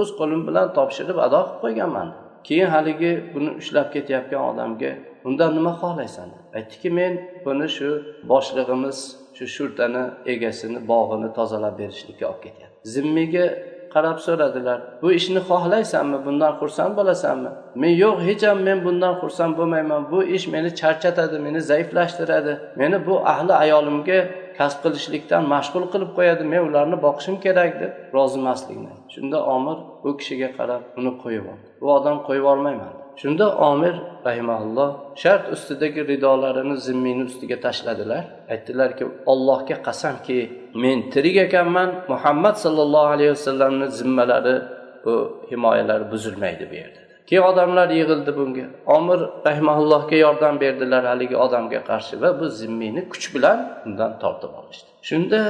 o'z 0.00 0.10
qo'lim 0.18 0.46
bilan 0.48 0.66
topshirib 0.78 1.18
ado 1.26 1.40
qilib 1.42 1.60
qo'yganman. 1.64 2.08
Keyin 2.48 2.68
haligi 2.74 3.12
buni 3.34 3.50
ushlab 3.60 3.88
ketayotgan 3.94 4.42
odamga 4.50 4.90
undan 5.24 5.50
nima 5.58 5.72
xohlaysan? 5.82 6.28
Aytdiki 6.58 6.90
men 6.98 7.12
buni 7.44 7.68
shu 7.76 7.88
boshlig'imiz 8.32 8.98
shu 9.36 9.44
shurtani 9.56 10.04
egasini 10.32 10.78
bog'ini 10.92 11.28
tozalab 11.38 11.74
berishlikka 11.80 12.24
olib 12.30 12.40
ketyapti 12.46 12.76
zimmiga 12.94 13.46
qarab 13.94 14.18
so'radilar 14.26 14.78
bu 15.02 15.08
ishni 15.18 15.40
xohlaysanmi? 15.50 16.18
Bundan 16.26 16.52
xursand 16.60 16.92
bo'lasanmi? 16.98 17.50
Men 17.82 17.92
yo'q 18.04 18.16
hech 18.28 18.42
ham 18.48 18.58
men 18.68 18.78
bundan 18.86 19.14
xursand 19.22 19.52
bo'lmayman. 19.58 20.02
Bu 20.12 20.18
ish 20.36 20.46
meni 20.54 20.70
charchatadi 20.80 21.36
meni 21.46 21.60
zaiflashtiradi. 21.70 22.52
Meni 22.80 23.06
bu 23.06 23.14
ahli 23.32 23.52
ayolimga 23.64 24.20
kasb 24.58 24.78
qilishlikdan 24.84 25.42
mashg'ul 25.54 25.84
qilib 25.92 26.10
qo'yadi. 26.18 26.42
Men 26.52 26.60
ularni 26.68 26.96
boqishim 27.06 27.36
kerak 27.44 27.72
deb 27.82 27.92
rozi 28.16 28.38
emasligini 28.42 28.94
shunda 29.14 29.38
omir 29.56 29.78
bu 30.04 30.10
kishiga 30.20 30.48
qarab 30.58 30.82
uni 30.98 31.12
qo'yib 31.22 31.44
yubordi 31.44 31.66
bu 31.82 31.86
odam 31.98 32.16
qo'yib 32.26 32.42
yubormayman 32.42 32.92
shunda 33.20 33.46
omir 33.70 33.94
rahimaulloh 34.28 34.90
shart 35.22 35.44
ustidagi 35.54 36.00
ridolarini 36.10 36.76
zimmini 36.86 37.22
ustiga 37.30 37.56
tashladilar. 37.66 38.24
Aytdilarki 38.52 39.04
ollohga 39.32 39.76
qasamki 39.88 40.38
men 40.82 40.98
tirik 41.12 41.36
ekanman 41.46 41.90
muhammad 42.12 42.56
sollallohu 42.64 43.08
alayhi 43.14 43.30
vasallamni 43.36 43.86
zimmalari 44.00 44.56
bu 45.04 45.14
himoyalari 45.50 46.04
buzilmaydi 46.12 46.64
bu 46.70 46.74
yerda. 46.74 47.00
Keyin 47.28 47.42
odamlar 47.42 47.88
yig'ildi 48.00 48.32
bunga. 48.36 48.66
Omir 48.96 49.20
rahimaullohga 49.46 50.16
yordam 50.16 50.54
berdilar 50.60 51.02
haligi 51.12 51.36
odamga 51.36 51.80
qarshi 51.90 52.14
va 52.22 52.30
bu 52.40 52.46
zimmiyni 52.60 53.02
kuch 53.12 53.26
bilan 53.34 53.58
undan 53.86 54.12
tortib 54.22 54.52
olishdi. 54.60 54.88
Shunda 55.08 55.40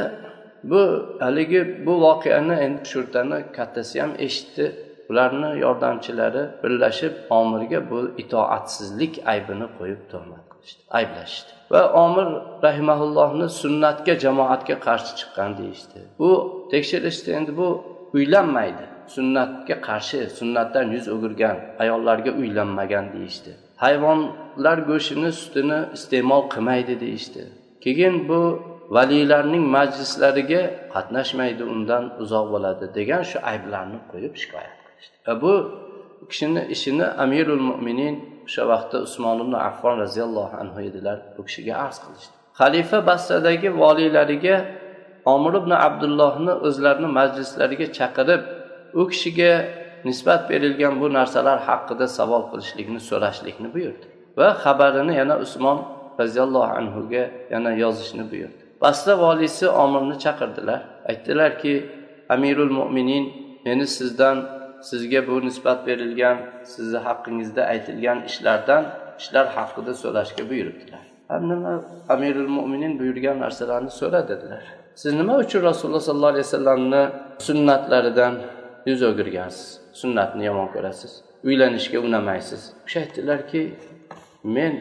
bu 0.70 0.82
haligi 1.20 1.60
bu 1.86 1.92
voqeani 2.06 2.54
endi 2.66 2.82
shurtani 2.92 3.38
kattasi 3.56 4.00
ham 4.02 4.12
eshitdi. 4.26 4.64
Ularni 5.10 5.50
yordamchilari 5.64 6.42
birlashib 6.62 7.14
omirga 7.38 7.80
bu 7.90 8.00
itoatsizlik 8.22 9.14
aybini 9.32 9.66
qo'yib 9.78 10.00
tuhmat 10.12 10.44
qilishdi 10.52 10.82
ayblashdi 10.98 11.50
va 11.72 11.82
omir 12.04 12.28
rahimaullohni 12.66 13.46
sunnatga 13.62 14.14
jamoatga 14.24 14.76
qarshi 14.86 15.12
chiqqan 15.18 15.50
deyishdi. 15.60 15.98
Bu 16.20 16.30
tekshirishdi 16.72 17.28
endi 17.38 17.52
bu 17.60 17.68
uylanmaydi. 18.16 18.84
Sunnatga 19.16 19.76
qarshi 19.88 20.18
sunnatdan 20.38 20.86
yuz 20.96 21.06
o'girgan 21.14 21.56
ayollarga 21.82 22.30
uylanmagan 22.40 23.06
deyishdi. 23.14 23.50
Hayvonlar 23.84 24.78
go'shtini 24.90 25.30
sutini 25.40 25.78
iste'mol 25.96 26.42
qilmaydi 26.54 26.94
deyishdi. 27.04 27.42
Keyin 27.84 28.14
bu 28.28 28.40
valiylarning 28.96 29.64
majlislariga 29.76 30.62
qatnashmaydi 30.94 31.62
undan 31.74 32.04
uzoq 32.22 32.46
bo'ladi 32.54 32.84
degan 32.98 33.22
shu 33.30 33.38
ayblarni 33.52 33.98
qo'yib 34.12 34.34
shikoyat 34.42 34.77
va 35.26 35.34
bu 35.42 35.52
kishini 36.30 36.62
ishini 36.74 37.06
amirul 37.24 37.64
mo'minin 37.70 38.14
o'sha 38.46 38.62
vaqtda 38.72 38.96
usmon 39.06 39.36
ibn 39.44 39.54
affon 39.68 39.94
roziyallohu 40.04 40.54
anhu 40.62 40.78
edilar 40.88 41.18
bu 41.36 41.40
kishiga 41.48 41.74
arz 41.84 41.98
qilishdi. 42.04 42.34
Xalifa 42.60 42.98
basradagi 43.10 43.68
voliylariga 43.80 44.56
omir 45.34 45.54
ibn 45.62 45.72
abdullohni 45.86 46.52
o'zlarini 46.66 47.08
majlislariga 47.18 47.86
chaqirib 47.98 48.42
u 49.00 49.02
kishiga 49.12 49.52
nisbat 50.08 50.42
berilgan 50.50 50.94
bu 51.00 51.06
narsalar 51.18 51.58
haqida 51.68 52.06
savol 52.18 52.42
qilishlikni 52.50 53.00
so'rashlikni 53.10 53.68
buyurdi 53.74 54.06
va 54.38 54.48
xabarini 54.64 55.14
yana 55.20 55.34
usmon 55.44 55.78
roziyallohu 56.20 56.70
anhuga 56.80 57.24
yana 57.52 57.70
yozishni 57.82 58.24
buyurdi. 58.32 58.62
Basra 58.82 59.14
voliysi 59.24 59.66
omirni 59.68 60.16
chaqirdilar. 60.24 60.80
Aytdilarki 61.10 61.74
amirul 62.34 62.72
mo'minin 62.78 63.24
meni 63.66 63.86
sizdan 63.86 64.36
sizga 64.82 65.26
bu 65.26 65.34
nisbat 65.46 65.86
berilgan 65.86 66.38
sizni 66.64 66.98
haqqingizda 67.06 67.62
aytilgan 67.72 68.18
ishlardan 68.30 68.84
ishlar 69.20 69.46
haqida 69.56 69.92
so'rashga 70.02 70.42
buyuribdilar. 70.50 71.04
Nima 71.50 71.72
amirul 72.08 72.50
mo'minin 72.56 72.92
buyurgan 73.00 73.36
narsalarni 73.44 73.90
so'ra 74.00 74.28
dedilar. 74.28 74.62
Siz 74.94 75.12
nima 75.14 75.34
uchun 75.44 75.62
rasululloh 75.62 76.00
sollallohu 76.00 76.32
alayhi 76.34 76.46
vasallamni 76.48 77.02
sunnatlaridan 77.46 78.34
yuz 78.88 79.00
o'girgansiz? 79.10 79.66
Sunnatni 80.00 80.42
yomon 80.50 80.68
ko'rasiz 80.74 81.12
uylanishga 81.44 81.98
unamaysiz. 81.98 82.72
O'sha 82.86 83.00
aytdilarki 83.00 83.62
men 84.44 84.72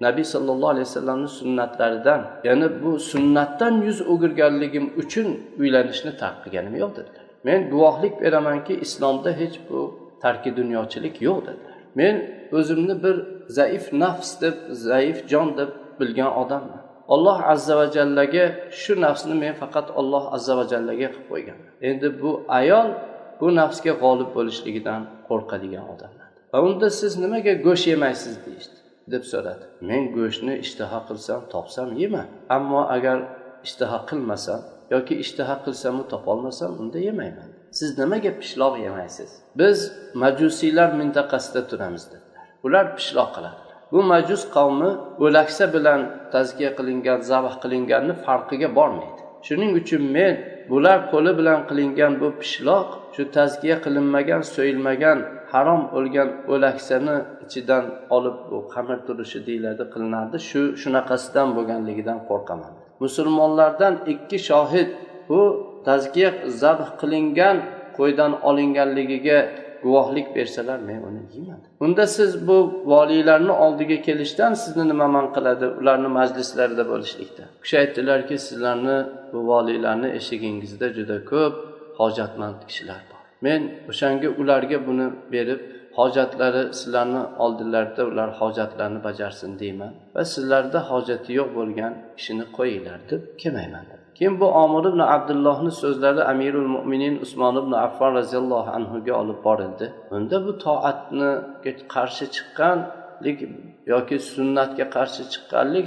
nabiy 0.00 0.24
sollallohu 0.34 0.72
alayhi 0.74 0.86
vasallamni 0.90 1.28
sunnatlaridan 1.28 2.20
ya'ni 2.44 2.68
bu 2.82 2.98
sunnatdan 2.98 3.74
yuz 3.88 3.98
o'girganligim 4.12 4.86
uchun 5.02 5.28
uylanishni 5.60 6.12
tark 6.22 6.38
qilganim 6.44 6.74
yo'q 6.82 6.92
dedilar. 6.98 7.21
Men 7.44 7.70
guvohlik 7.72 8.14
beramanki 8.22 8.74
islomda 8.84 9.30
hech 9.40 9.56
bu 9.68 9.80
tarki 10.22 10.50
dunyochilik 10.56 11.16
yo'q 11.26 11.38
dedilar. 11.46 11.78
Men 12.00 12.14
o'zimni 12.58 12.94
bir 13.04 13.16
zaif 13.58 13.92
nafs 13.92 14.30
deb 14.42 14.56
zaif 14.70 15.18
jon 15.32 15.48
deb 15.58 15.70
bilgan 16.00 16.32
odamman. 16.42 16.82
Olloh 17.14 17.38
azza 17.52 17.74
va 17.80 17.86
jallaga 17.96 18.44
shu 18.80 18.92
nafsni 19.04 19.34
men 19.42 19.54
faqat 19.62 19.86
olloh 20.00 20.24
azza 20.36 20.52
va 20.58 20.64
jallaga 20.72 21.08
qilib 21.12 21.26
qo'yganman. 21.32 21.70
Endi 21.88 22.08
bu 22.22 22.30
ayol 22.58 22.88
bu 23.40 23.46
nafsga 23.60 23.92
g'olib 24.02 24.30
bo'lishligidan 24.36 25.02
qo'rqadigan 25.28 25.84
odamlar. 25.94 26.28
Va 26.52 26.58
unda 26.68 26.88
siz 27.00 27.12
nimaga 27.24 27.52
go'sht 27.66 27.86
yemaysiz 27.92 28.34
deyishdi 28.46 28.76
deb 29.12 29.24
so'radi. 29.32 29.64
Men 29.90 30.02
go'shtni 30.16 30.54
ishtaha 30.64 30.98
qilsam 31.08 31.40
topsam 31.52 31.88
yeyman 32.00 32.26
ammo 32.56 32.80
agar 32.96 33.18
ishtaha 33.66 33.98
qilmasam 34.10 34.60
yoki 34.94 35.14
ishtaha 35.24 35.56
qilsamu 35.64 36.02
topolmasam 36.12 36.70
unda 36.80 36.98
yemayman. 37.08 37.50
Siz 37.78 37.90
nimaga 37.98 38.30
pishloq 38.40 38.74
yemaysiz? 38.86 39.30
Biz 39.60 39.78
majusiylar 40.22 40.90
mintaqasida 41.00 41.60
turamiz 41.70 42.04
dedilar. 42.12 42.44
Ular 42.66 42.86
pishloq 42.96 43.30
qiladi. 43.36 43.60
Bu 43.92 44.00
majus 44.12 44.42
qavmi 44.56 44.90
o'laksa 45.24 45.64
bilan 45.74 46.00
tazkiya 46.34 46.70
qilingan 46.78 47.20
zabh 47.30 47.54
qilinganni 47.62 48.14
farqiga 48.26 48.68
bormaydi. 48.78 49.22
Shuning 49.46 49.72
uchun 49.80 50.02
men 50.16 50.34
bular 50.70 50.98
qo'li 51.12 51.32
bilan 51.38 51.60
qilingan 51.68 52.12
bu 52.22 52.28
pishloq 52.40 52.88
shu 53.14 53.22
tazkiya 53.36 53.76
qilinmagan 53.84 54.42
so'yilmagan 54.54 55.18
harom 55.52 55.82
o'lgan 55.96 56.28
o'laksani 56.52 57.16
ichidan 57.44 57.84
olib 58.16 58.36
bu 58.50 58.58
xamir 58.74 58.98
turishi 59.06 59.38
deyiladi 59.48 59.84
qilinardi. 59.92 60.36
Shu 60.48 60.60
shunaqasidan 60.82 61.48
bo'lganligidan 61.56 62.18
qo'rqaman. 62.30 62.72
Musulmonlardan 63.02 63.94
ikki 64.12 64.38
shohid 64.48 64.88
bu 65.28 65.40
tazkiya 65.86 66.30
zabh 66.62 66.86
qilingan 67.00 67.56
qo'ydan 67.98 68.32
olinganligiga 68.48 69.38
guvohlik 69.84 70.26
bersalar 70.36 70.78
men 70.88 71.00
uni 71.08 71.22
yeyman 71.34 71.60
unda 71.80 72.06
siz 72.06 72.30
bu 72.48 72.82
voliylarni 72.86 73.52
oldiga 73.52 74.02
kelishdan 74.02 74.54
sizni 74.54 74.88
nima 74.88 75.08
man 75.08 75.26
qiladi? 75.36 75.66
Ularni 75.80 76.08
majlislarida 76.18 76.84
bo'lishlikda. 76.92 77.42
U 77.58 77.62
kishi 77.62 77.76
aytdilarki 77.82 78.36
sizlarni 78.46 78.98
bu 79.32 79.38
voliylarni 79.50 80.08
eshigingizda 80.18 80.86
juda 80.96 81.16
ko'p 81.30 81.54
hojatmand 82.00 82.58
kishilar 82.68 83.00
bor. 83.10 83.22
Men 83.46 83.60
o'shanga 83.90 84.28
ularga 84.40 84.78
buni 84.86 85.06
berib 85.34 85.60
hojatlari 85.98 86.62
sizlarni 86.78 87.22
oldilarida 87.44 88.02
ular 88.10 88.30
hojatlarini 88.40 89.00
bajarsin 89.08 89.58
deyman 89.62 89.92
va 90.14 90.22
sizlarda 90.34 90.80
hojati 90.90 91.30
yo'q 91.38 91.50
bo'lgan 91.58 91.92
kishini 92.16 92.44
qo'yinglar 92.56 92.98
deb 93.10 93.22
kelmayman. 93.42 93.84
Keyin 94.18 94.34
bu 94.40 94.46
omir 94.64 94.84
ibn 94.90 95.00
abdullohni 95.14 95.72
so'zlari 95.82 96.22
amirul 96.32 96.68
mo'minin 96.76 97.14
usmon 97.24 97.54
ibn 97.62 97.72
affon 97.86 98.10
roziyallohu 98.18 98.70
anhuga 98.78 99.12
olib 99.22 99.38
borildi? 99.46 99.86
Unda 100.16 100.36
bu 100.46 100.52
toatni 100.64 101.30
qarshi 101.94 102.24
chiqqanlik 102.34 103.38
yoki 103.92 104.16
sunnatga 104.32 104.86
qarshi 104.96 105.22
chiqqanlik 105.32 105.86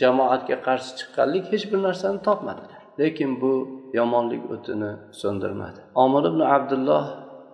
jamoatga 0.00 0.56
qarshi 0.66 0.90
chiqqanlik 0.98 1.44
hech 1.52 1.64
bir 1.70 1.78
narsani 1.86 2.18
topmadilar. 2.28 2.80
Lekin 3.00 3.30
bu 3.42 3.52
yomonlik 3.98 4.42
o'tini 4.54 4.90
so'ndirmadi. 5.20 5.80
Omir 6.04 6.24
ibn 6.30 6.40
abdulloh 6.56 7.04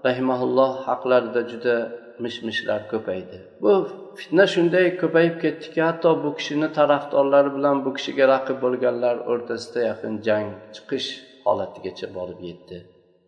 rahimaulloh 0.06 0.72
haqlarida 0.88 1.42
juda 1.50 1.76
mish 2.24 2.38
mishlar 2.48 2.80
ko'paydi. 2.92 3.36
Bu 3.62 3.72
fitna 4.18 4.44
shunday 4.54 4.86
ko'payib 5.02 5.36
ketdiki 5.44 5.80
hatto 5.88 6.10
bu 6.24 6.30
kishini 6.38 6.68
tarafdorlari 6.78 7.50
bilan 7.56 7.76
bu 7.84 7.90
kishiga 7.96 8.24
raqib 8.34 8.58
bo'lganlar 8.64 9.16
o'rtasida 9.32 9.80
yaqin 9.90 10.14
jang 10.26 10.48
chiqish 10.76 11.08
holatigacha 11.46 12.06
borib 12.16 12.40
yetdi. 12.48 12.76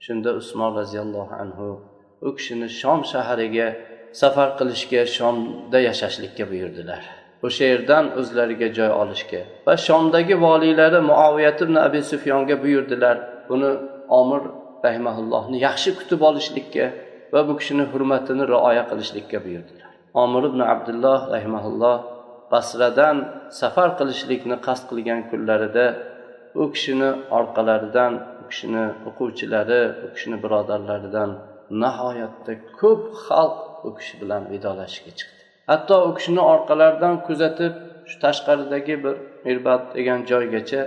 Shunda 0.05 0.31
usmon 0.41 0.71
roziyallohu 0.81 1.35
anhu 1.43 1.69
u 2.27 2.31
kishini 2.37 2.69
shom 2.81 3.01
shahariga 3.13 3.69
safar 4.21 4.49
qilishga 4.59 5.03
shomda 5.17 5.79
yashashlikka 5.89 6.45
buyurdilar. 6.51 7.03
O'sha 7.47 7.65
yerdan 7.73 8.05
o'zlariga 8.21 8.69
joy 8.79 8.91
olishga 9.03 9.41
va 9.67 9.75
shomdagi 9.87 10.35
voliylari 10.47 11.01
muoviyat 11.11 11.59
ibn 11.65 11.77
abi 11.87 12.01
sufyonga 12.13 12.57
buyurdilar. 12.65 13.17
Buni 13.49 13.71
omir 14.21 14.43
rahimaullohni 14.87 15.57
yaxshi 15.67 15.91
kutib 15.99 16.21
olishlikka 16.29 16.87
va 17.35 17.41
bu 17.49 17.53
kishini 17.61 17.85
hurmatini 17.93 18.45
rioya 18.53 18.85
qilishlikka 18.91 19.39
buyurdilar. 19.45 19.91
Omir 20.23 20.43
ibn 20.51 20.61
abdulloh 20.73 21.21
rahimaulloh 21.35 21.97
basradan 22.53 23.17
safar 23.61 23.89
qilishlikni 23.99 24.57
qasd 24.67 24.85
qilgan 24.91 25.21
kunlarida 25.31 25.87
u 26.63 26.65
kishini 26.75 27.11
orqalaridan 27.39 28.13
u 28.41 28.45
kishini 28.51 28.85
o'quvchilari 29.09 29.83
u 30.05 30.09
kishini 30.15 30.37
birodarlaridan 30.45 31.31
nihoyatda 31.83 32.53
ko'p 32.81 33.03
xalq 33.27 33.59
u 33.87 33.91
kishi 33.99 34.15
bilan 34.23 34.43
vidolashishga 34.53 35.13
chiqdi. 35.19 35.43
Hatto 35.71 35.97
u 36.09 36.11
kishini 36.17 36.43
orqalaridan 36.55 37.15
kuzatib 37.27 37.75
shu 38.09 38.17
tashqaridagi 38.25 38.95
bir 39.05 39.15
mirbat 39.47 39.83
degan 39.97 40.21
joygacha 40.31 40.81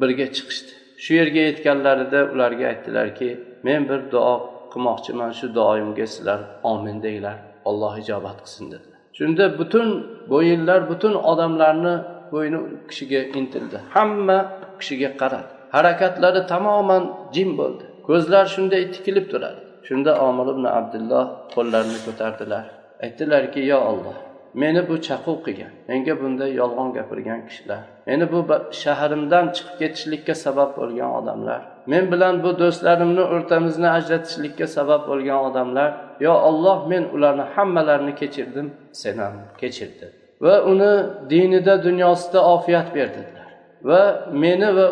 birga 0.00 0.26
chiqishdi. 0.36 0.72
Shu 1.02 1.10
yerga 1.18 1.42
yetganlarida 1.48 2.20
ularga 2.32 2.64
aytdilarki 2.72 3.28
men 3.66 3.80
bir 3.90 4.00
duo 4.12 4.34
qilmoqchiman 4.72 5.30
shu 5.38 5.46
duoyimga 5.56 6.06
sizlar 6.14 6.40
omin 6.72 6.96
denglar 7.04 7.36
olloh 7.68 7.94
ijobat 8.02 8.38
qilsin 8.44 8.66
dedilar. 8.72 8.98
Shunda 9.18 9.44
butun 9.58 9.88
bo'yinlar 10.32 10.80
butun 10.90 11.14
odamlarni 11.30 11.94
bo'yni 12.32 12.58
kishiga 12.90 13.20
intildi. 13.38 13.78
Hamma 13.94 14.38
kishiga 14.80 15.10
qaradi. 15.22 15.50
Harakatlari 15.76 16.42
tamoman 16.52 17.02
jim 17.34 17.50
bo'ldi. 17.60 17.84
Ko'zlar 18.08 18.44
shunday 18.54 18.82
tikilib 18.94 19.26
turadi. 19.32 19.60
Shunda 19.88 20.12
omir 20.28 20.46
ibn 20.54 20.64
abdulloh 20.78 21.24
qo'llarini 21.54 21.98
ko'tardilar. 22.06 22.64
Aytdilarki 23.04 23.60
yo 23.72 23.78
olloh 23.90 24.16
meni 24.54 24.88
bu 24.88 24.94
chaquv 25.06 25.36
qilgan 25.46 25.72
menga 25.88 26.14
bunday 26.20 26.50
yolg'on 26.60 26.88
gapirgan 26.96 27.40
kishilar 27.48 27.82
meni 28.08 28.24
bu 28.32 28.38
shaharimdan 28.82 29.46
chiqib 29.56 29.76
ketishlikka 29.80 30.34
sabab 30.44 30.70
bo'lgan 30.78 31.10
odamlar 31.18 31.60
men 31.92 32.04
bilan 32.12 32.34
bu 32.44 32.50
do'stlarimni 32.62 33.24
o'rtamizni 33.34 33.88
ajratishlikka 33.98 34.66
sabab 34.76 35.02
bo'lgan 35.10 35.38
odamlar 35.48 35.90
yo 36.26 36.32
olloh 36.48 36.78
men 36.92 37.04
ularni 37.14 37.44
hammalarini 37.54 38.14
kechirdim 38.20 38.66
sen 38.92 39.16
ham 39.18 39.34
kechirdi. 39.60 40.06
Va 40.44 40.54
uni 40.72 40.92
dinida 41.30 41.74
dunyosida 41.86 42.40
ofiyat 42.54 42.88
berdilar 42.96 43.48
va 43.88 44.02
meni 44.42 44.68
va 44.76 44.86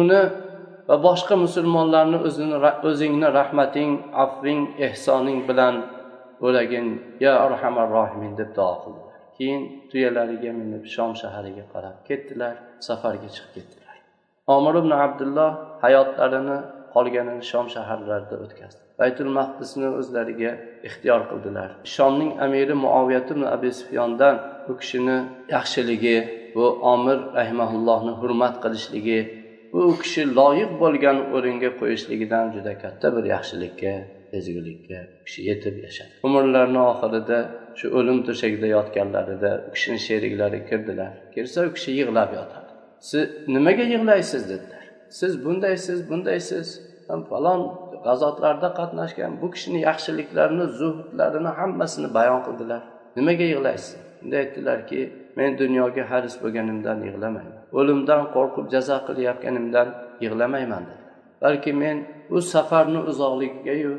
uni 0.00 0.22
va 0.88 0.96
boshqa 1.06 1.34
musulmonlarni 1.44 2.18
o'zini 2.26 2.56
o'zingni 2.88 3.28
rahmating 3.38 3.90
afving 4.24 4.60
ehsoning 4.86 5.40
bilan 5.48 5.74
bo'lagin 6.42 6.86
ya 7.24 7.32
arhamar 7.46 7.88
rohimin 7.96 8.32
deb 8.40 8.50
duo 8.58 8.72
qildilar. 8.82 9.18
Keyin 9.36 9.62
tuyalariga 9.90 10.50
minib 10.60 10.84
shom 10.94 11.10
shahariga 11.22 11.64
qarab 11.74 11.96
ketdilar 12.08 12.54
safarga 12.88 13.28
chiqib 13.34 13.50
ketdilar. 13.56 13.96
Omir 14.56 14.74
ibn 14.82 14.92
abdulloh 15.04 15.50
hayotlarini 15.84 16.58
qolganini 16.94 17.44
shom 17.50 17.66
shaharlarida 17.74 18.36
o'tkazdi. 18.44 18.80
Baytul 19.00 19.30
mahdisni 19.38 19.88
o'zlariga 20.00 20.50
ixtiyor 20.88 21.20
qildilar. 21.30 21.70
Shomning 21.94 22.30
amiri 22.46 22.74
muoviyat 22.84 23.26
ibn 23.34 23.42
abi 23.54 23.70
sufyondan 23.80 24.36
u 24.70 24.72
kishini 24.80 25.18
yaxshiligi 25.54 26.16
bu 26.54 26.64
omir 26.94 27.18
rahimaullohni 27.38 28.12
hurmat 28.20 28.54
qilishligi 28.64 29.20
bu 29.72 29.78
u 29.90 29.92
kishi 30.02 30.22
loyiq 30.38 30.72
bo'lgan 30.82 31.18
o'ringa 31.36 31.70
qo'yishligidan 31.80 32.46
juda 32.54 32.72
katta 32.82 33.06
bir 33.16 33.24
yaxshilikka 33.34 33.94
ezgulikka 34.38 35.00
u 35.20 35.24
kishi 35.26 35.40
yetib 35.48 35.76
yashadi. 35.84 36.12
Umrlarini 36.26 36.80
oxirida 36.92 37.38
shu 37.78 37.86
o'lim 37.98 38.18
to'shagida 38.26 38.68
yotganlarida 38.76 39.50
u 39.68 39.70
kishini 39.74 39.98
sheriklari 40.06 40.60
kirdilar. 40.68 41.12
Kirsa 41.34 41.58
u 41.68 41.70
kishi 41.76 41.90
yig'lab 42.00 42.30
yotadi. 42.38 42.70
Siz 43.10 43.24
nimaga 43.54 43.84
yig'laysiz? 43.94 44.42
dedilar. 44.52 44.84
Siz 45.18 45.32
bundaysiz 45.44 45.98
bundaysiz. 46.10 46.68
Falon 47.30 47.60
g'azotlarda 48.06 48.68
qatnashgan 48.78 49.32
bu 49.42 49.46
kishini 49.54 49.80
yaxshiliklarini 49.88 50.66
zuhdlarini 50.80 51.50
hammasini 51.58 52.08
bayon 52.16 52.40
qildilar. 52.46 52.82
Nimaga 53.18 53.46
yig'laysiz? 53.52 53.96
Shunda 54.18 54.36
aytdilarki 54.42 55.00
men 55.38 55.50
dunyoga 55.62 56.02
haris 56.10 56.34
bo'lganimdan 56.42 56.98
yig'lamayman. 57.08 57.58
O'limdan 57.78 58.22
qo'rqib 58.34 58.66
jazo 58.74 58.96
qilayotganimdan 59.08 59.88
yig'lamayman 60.24 60.84
dedi 60.90 61.02
balki 61.42 61.72
men 61.72 62.06
bu 62.30 62.42
safarni 62.42 62.98
uzoqligigayu 62.98 63.92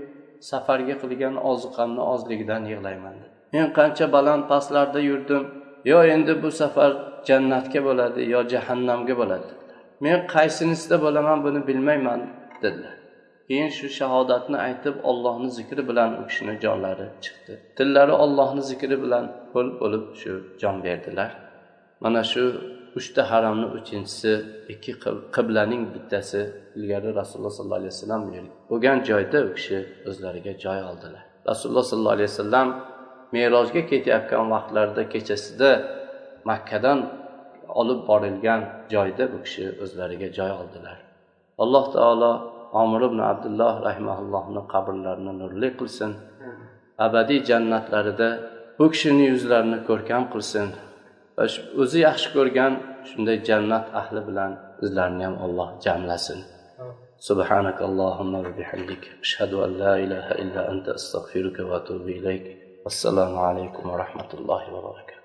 safarga 0.49 0.95
qilgan 1.01 1.35
oziqamni 1.51 2.03
ozligidan 2.13 2.63
yig'layman. 2.71 3.15
Dedi 3.21 3.33
men 3.53 3.67
qancha 3.77 4.05
baland 4.15 4.43
pastlarda 4.51 4.99
yurdim 5.09 5.43
yo 5.91 5.99
endi 6.15 6.33
bu 6.43 6.49
safar 6.61 6.91
jannatga 7.29 7.79
bo'ladi 7.87 8.21
yo 8.33 8.39
jahannamga 8.53 9.13
bo'ladi 9.21 9.51
men 10.05 10.17
qaysinisida 10.35 10.97
bo'laman 11.05 11.39
buni 11.45 11.59
bilmayman 11.69 12.21
dedilar. 12.63 12.95
Keyin 13.47 13.69
shu 13.77 13.87
shahodatni 13.99 14.57
aytib 14.67 14.95
ollohni 15.09 15.49
zikri 15.57 15.81
bilan 15.89 16.11
u 16.21 16.23
kishini 16.29 16.55
jonlari 16.63 17.07
chiqdi. 17.23 17.53
Tillari 17.77 18.13
ollohni 18.23 18.63
zikri 18.71 18.95
bilan 19.03 19.25
ho'l 19.53 19.69
bo'lib 19.81 20.05
shu 20.21 20.31
jon 20.61 20.77
berdilar. 20.85 21.31
Mana 22.03 22.21
shu 22.31 22.43
uchta 22.99 23.21
haramni 23.31 23.67
uchinchisi 23.77 24.31
ikki 24.73 24.93
qiblaning 25.35 25.83
bittasi 25.93 26.41
ilgari 26.77 27.09
rasululloh 27.19 27.53
sollallohu 27.57 27.81
alayhi 27.81 27.93
vasallam 27.95 28.21
bo'lgan 28.69 28.97
joyda 29.09 29.39
u 29.47 29.49
kishi 29.57 29.77
o'zlariga 30.09 30.53
joy 30.63 30.79
oldilar. 30.89 31.23
Rasululloh 31.49 31.85
sollallohu 31.89 32.15
alayhi 32.17 32.31
vasallam 32.33 32.67
merojga 33.33 33.81
ketayotgan 33.91 34.45
vaqtlarida 34.53 35.03
kechasida 35.13 35.71
makkadan 36.49 36.99
olib 37.81 37.99
borilgan 38.09 38.61
joyda 38.93 39.23
bu 39.33 39.37
kishi 39.45 39.65
o'zlariga 39.83 40.27
joy 40.37 40.51
oldilar. 40.61 40.97
Alloh 41.63 41.85
taolo 41.95 42.31
omir 42.81 43.01
ibn 43.09 43.19
abdulloh 43.31 43.73
rahimaullohni 43.87 44.61
qabrlarini 44.73 45.33
nurli 45.41 45.69
qilsin. 45.79 46.11
Abadiy 47.05 47.39
jannatlarida 47.49 48.29
bu 48.79 48.85
kishini 48.93 49.25
yuzlarini 49.33 49.79
ko'rkam 49.89 50.23
qilsin 50.33 50.67
va 51.36 51.44
o'zi 51.82 51.98
yaxshi 52.08 52.28
ko'rgan 52.36 52.72
shunday 53.10 53.36
jannat 53.48 53.86
ahli 54.00 54.20
bilan 54.28 54.52
bizlarni 54.80 55.22
ham 55.28 55.36
alloh 55.46 55.68
jamlasin 55.84 56.40
سبحانك 57.30 57.78
اللهم 57.88 58.32
وبحمدك 58.46 59.02
أشهد 59.24 59.52
أن 59.64 59.70
لا 59.82 59.94
إله 60.04 60.26
إلا 60.42 60.62
أنت 60.72 60.86
أستغفرك 60.98 61.56
وأتوب 61.68 62.06
إليك 62.18 62.44
assalomu 62.88 63.38
alaykum 63.48 63.90
va 63.90 63.96
rahmatullohi 64.04 64.72
va 64.74 64.80
barakatuh 64.88 65.21